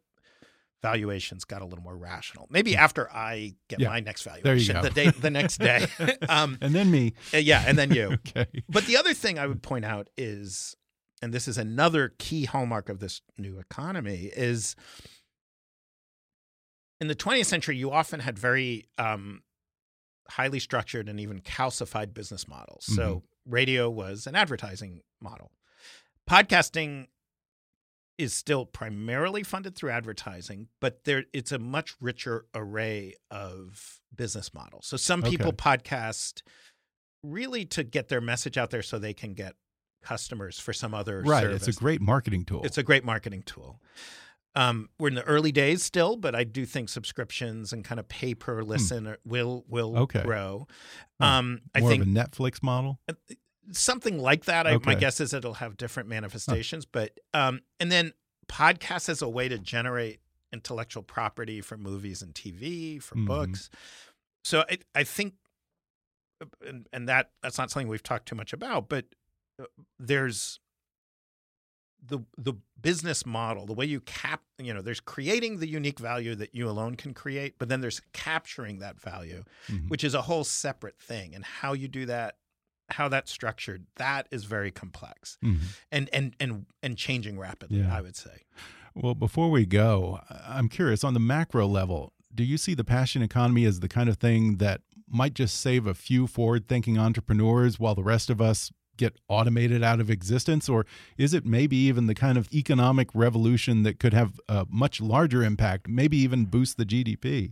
[0.81, 2.47] valuations got a little more rational.
[2.49, 3.89] Maybe after I get Yeah.
[3.89, 4.81] my next There you valuation, go.
[4.81, 5.85] the day, the next day.
[6.29, 7.13] um, and then me.
[7.33, 8.17] uh, yeah, and then you.
[8.27, 8.47] Okay.
[8.67, 10.75] But the other thing I would point out is,
[11.21, 14.75] and this is another key hallmark of this new economy, is
[16.99, 19.41] in the 20th century, you often had very um,
[20.29, 22.85] highly structured and even calcified business models.
[22.85, 25.51] So radio was an advertising model.
[26.29, 27.07] Podcasting
[28.17, 34.53] is still primarily funded through advertising, but there it's a much richer array of business
[34.53, 34.85] models.
[34.85, 35.57] So some people Okay.
[35.57, 36.41] podcast
[37.23, 39.55] really to get their message out there so they can get
[40.03, 41.41] customers for some other Right.
[41.43, 41.67] service.
[41.67, 42.61] It's a great marketing tool.
[42.63, 43.81] It's a great marketing tool.
[44.53, 48.09] Um, we're in the early days still, but I do think subscriptions and kind of
[48.09, 49.97] pay per listen are- will will Hmm.
[49.99, 50.23] Okay.
[50.23, 50.67] grow.
[51.19, 52.99] Um, I think of a Netflix model.
[53.71, 54.65] Something like that.
[54.67, 58.13] I, My guess is it'll have different manifestations, but um, and then
[58.47, 60.19] podcasts as a way to generate
[60.53, 63.25] intellectual property for movies and TV for Mhm.
[63.27, 63.69] books.
[64.43, 65.35] So I, I think,
[66.65, 69.05] and, and that that's not something we've talked too much about, but
[69.61, 69.65] uh,
[69.99, 70.59] there's
[72.03, 76.33] the the business model, the way you cap, you know, there's creating the unique value
[76.33, 79.87] that you alone can create, but then there's capturing that value Mhm.
[79.89, 81.35] which is a whole separate thing.
[81.35, 82.37] And how you do that,
[82.93, 85.59] how that's structured, that is very complex Mhm.
[85.91, 87.79] and and and and changing rapidly.
[87.79, 87.95] Yeah.
[87.95, 88.43] I would say.
[88.93, 92.13] Well, before we go, I'm curious on the macro level.
[92.33, 95.85] do you see the passion economy as the kind of thing that might just save
[95.85, 100.69] a few forward thinking entrepreneurs while the rest of us get automated out of existence?
[100.69, 100.85] Or
[101.17, 105.43] is it maybe even the kind of economic revolution that could have a much larger
[105.43, 107.51] impact, maybe even boost the GDP?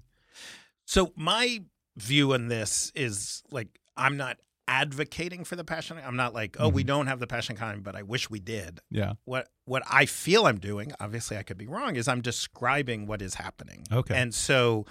[0.85, 1.63] So, my
[1.97, 4.37] view on this is like, I'm not
[4.69, 5.97] advocating for the passion.
[5.97, 6.75] I'm not like, oh, mm -hmm.
[6.75, 6.87] we mm-hmm.
[6.87, 8.79] don't have the passion economy, but I wish we did.
[8.89, 9.13] Yeah.
[9.25, 13.21] What what I feel I'm doing, obviously I could be wrong, is I'm describing what
[13.21, 13.83] is happening.
[13.91, 14.15] Okay.
[14.21, 14.85] And so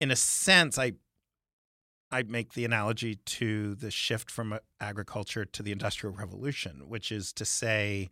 [0.00, 0.92] in a sense, I
[2.10, 7.12] I make the analogy to the shift from uh, agriculture to the industrial revolution, which
[7.12, 8.08] is to say,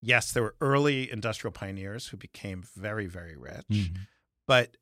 [0.00, 4.06] yes, there were early industrial pioneers who became very, very rich, mm -hmm.
[4.46, 4.76] but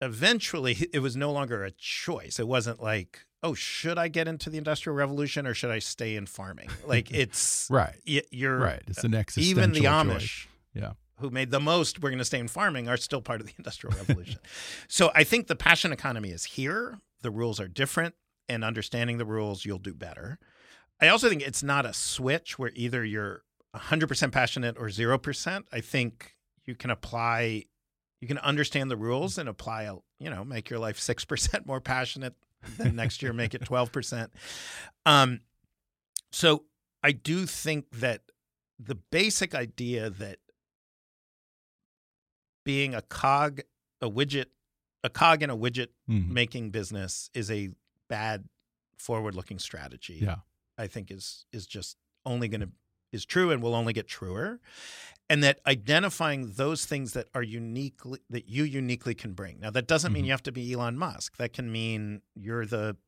[0.00, 2.42] eventually it was no longer a choice.
[2.42, 6.16] It wasn't like, oh, should I get into the industrial revolution or should I stay
[6.16, 6.68] in farming?
[6.86, 7.96] Like it's right.
[8.04, 8.82] You're right.
[8.86, 10.18] It's an existential even the Amish.
[10.18, 10.46] Choice.
[10.74, 10.92] Yeah.
[11.18, 12.02] Who made the most?
[12.02, 12.88] We're going to stay in farming.
[12.88, 14.40] Are still part of the industrial revolution.
[14.88, 16.98] so I think the passion economy is here.
[17.22, 18.14] The rules are different,
[18.48, 20.38] and understanding the rules, you'll do better.
[21.00, 23.42] I also think it's not a switch where either you're
[23.74, 25.64] 100% passionate or 0%.
[25.72, 26.34] I think
[26.64, 27.64] you can apply
[28.20, 31.80] you can understand the rules and apply a you know make your life 6% more
[31.80, 32.34] passionate
[32.78, 34.28] then next year make it 12%.
[35.06, 35.40] Um,
[36.30, 36.64] so
[37.02, 38.22] I do think that
[38.78, 40.38] the basic idea that
[42.64, 43.60] being a cog,
[44.00, 44.46] a widget,
[45.04, 46.32] a cog in a widget mm-hmm.
[46.32, 47.70] making business is a
[48.08, 48.44] bad
[48.98, 50.20] forward looking strategy.
[50.22, 50.36] Yeah.
[50.78, 52.68] I think is is just only going to
[53.12, 54.58] is true and will only get truer
[55.32, 59.58] and that identifying those things that are uniquely that you uniquely can bring.
[59.60, 60.14] Now that doesn't mm-hmm.
[60.14, 61.38] mean you have to be Elon Musk.
[61.38, 62.98] That can mean you're the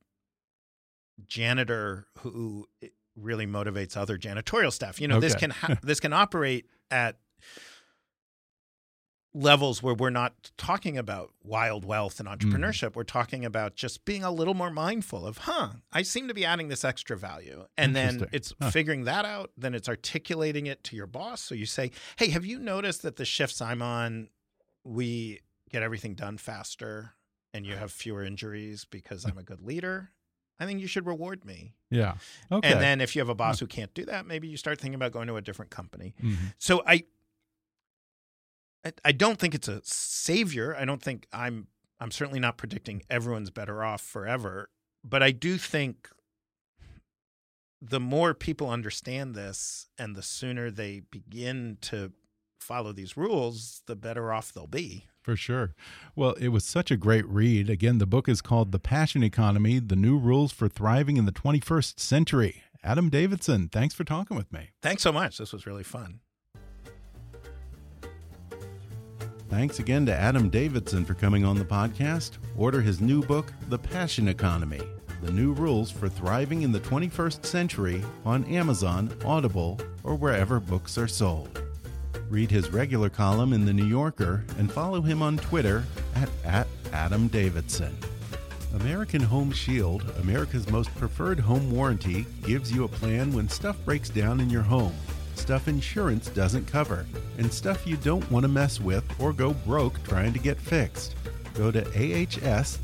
[1.27, 2.67] janitor who
[3.15, 5.03] really motivates other janitorial staff.
[5.03, 5.27] You know, okay.
[5.27, 7.19] this can ha- this can operate at
[9.35, 12.37] levels where we're not talking about wild wealth and mm.
[12.37, 12.91] entrepreneurship.
[12.91, 12.97] Mm.
[12.97, 16.45] We're talking about just being a little more mindful of, huh, I seem to be
[16.45, 17.67] adding this extra value.
[17.77, 18.71] And then it's huh.
[18.71, 19.51] figuring that out.
[19.57, 21.41] Then it's articulating it to your boss.
[21.41, 24.29] So you say, hey, have you noticed that the shifts I'm on,
[24.85, 27.15] we get everything done faster
[27.53, 30.11] and you have fewer injuries because I'm a good leader?
[30.61, 31.75] I think you should reward me.
[31.91, 32.15] Yeah.
[32.51, 32.71] Okay.
[32.71, 34.95] And then if you have a boss who can't do that, maybe you start thinking
[34.95, 36.15] about going to a different company.
[36.23, 36.47] Mm-hmm.
[36.59, 37.05] So I
[39.05, 40.77] I, don't think it's a savior.
[40.77, 41.69] I don't think I'm
[42.01, 44.69] I'm certainly not predicting everyone's better off forever,
[45.03, 46.09] but I do think
[47.81, 52.13] the more people understand this and the sooner they begin to
[52.61, 55.07] follow these rules, the better off they'll be.
[55.23, 55.75] For sure.
[56.15, 57.71] Well, it was such a great read.
[57.71, 61.33] Again, the book is called The Passion Economy The New Rules for Thriving in the
[61.33, 62.63] 21st Century.
[62.83, 64.71] Adam Davidson, thanks for talking with me.
[64.83, 65.39] Thanks so much.
[65.39, 66.21] This was really fun.
[69.55, 72.39] Thanks again to Adam Davidson for coming on the podcast.
[72.57, 74.81] Order his new book, The Passion Economy
[75.23, 80.99] The New Rules for Thriving in the 21st Century on Amazon, Audible, or wherever books
[80.99, 81.63] are sold.
[82.29, 85.85] Read his regular column in The New Yorker and follow him on Twitter
[86.17, 87.97] at, at Adam Davidson.
[88.75, 94.09] American Home Shield, America's most preferred home warranty, gives you a plan when stuff breaks
[94.09, 94.95] down in your home
[95.37, 97.07] stuff insurance doesn't cover,
[97.39, 101.15] and stuff you don't want to mess with or go broke trying to get fixed.
[101.55, 102.81] Go to ahs.com/kick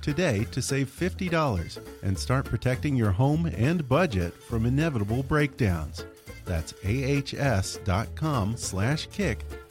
[0.00, 6.04] today to save $50 and start protecting your home and budget from inevitable breakdowns.
[6.44, 7.78] That's ahs.com/kick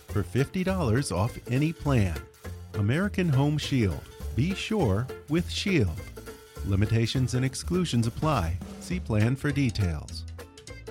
[0.07, 2.17] for $50 off any plan.
[2.75, 4.01] American Home Shield.
[4.35, 5.99] Be sure with Shield.
[6.65, 8.57] Limitations and exclusions apply.
[8.79, 10.23] See plan for details.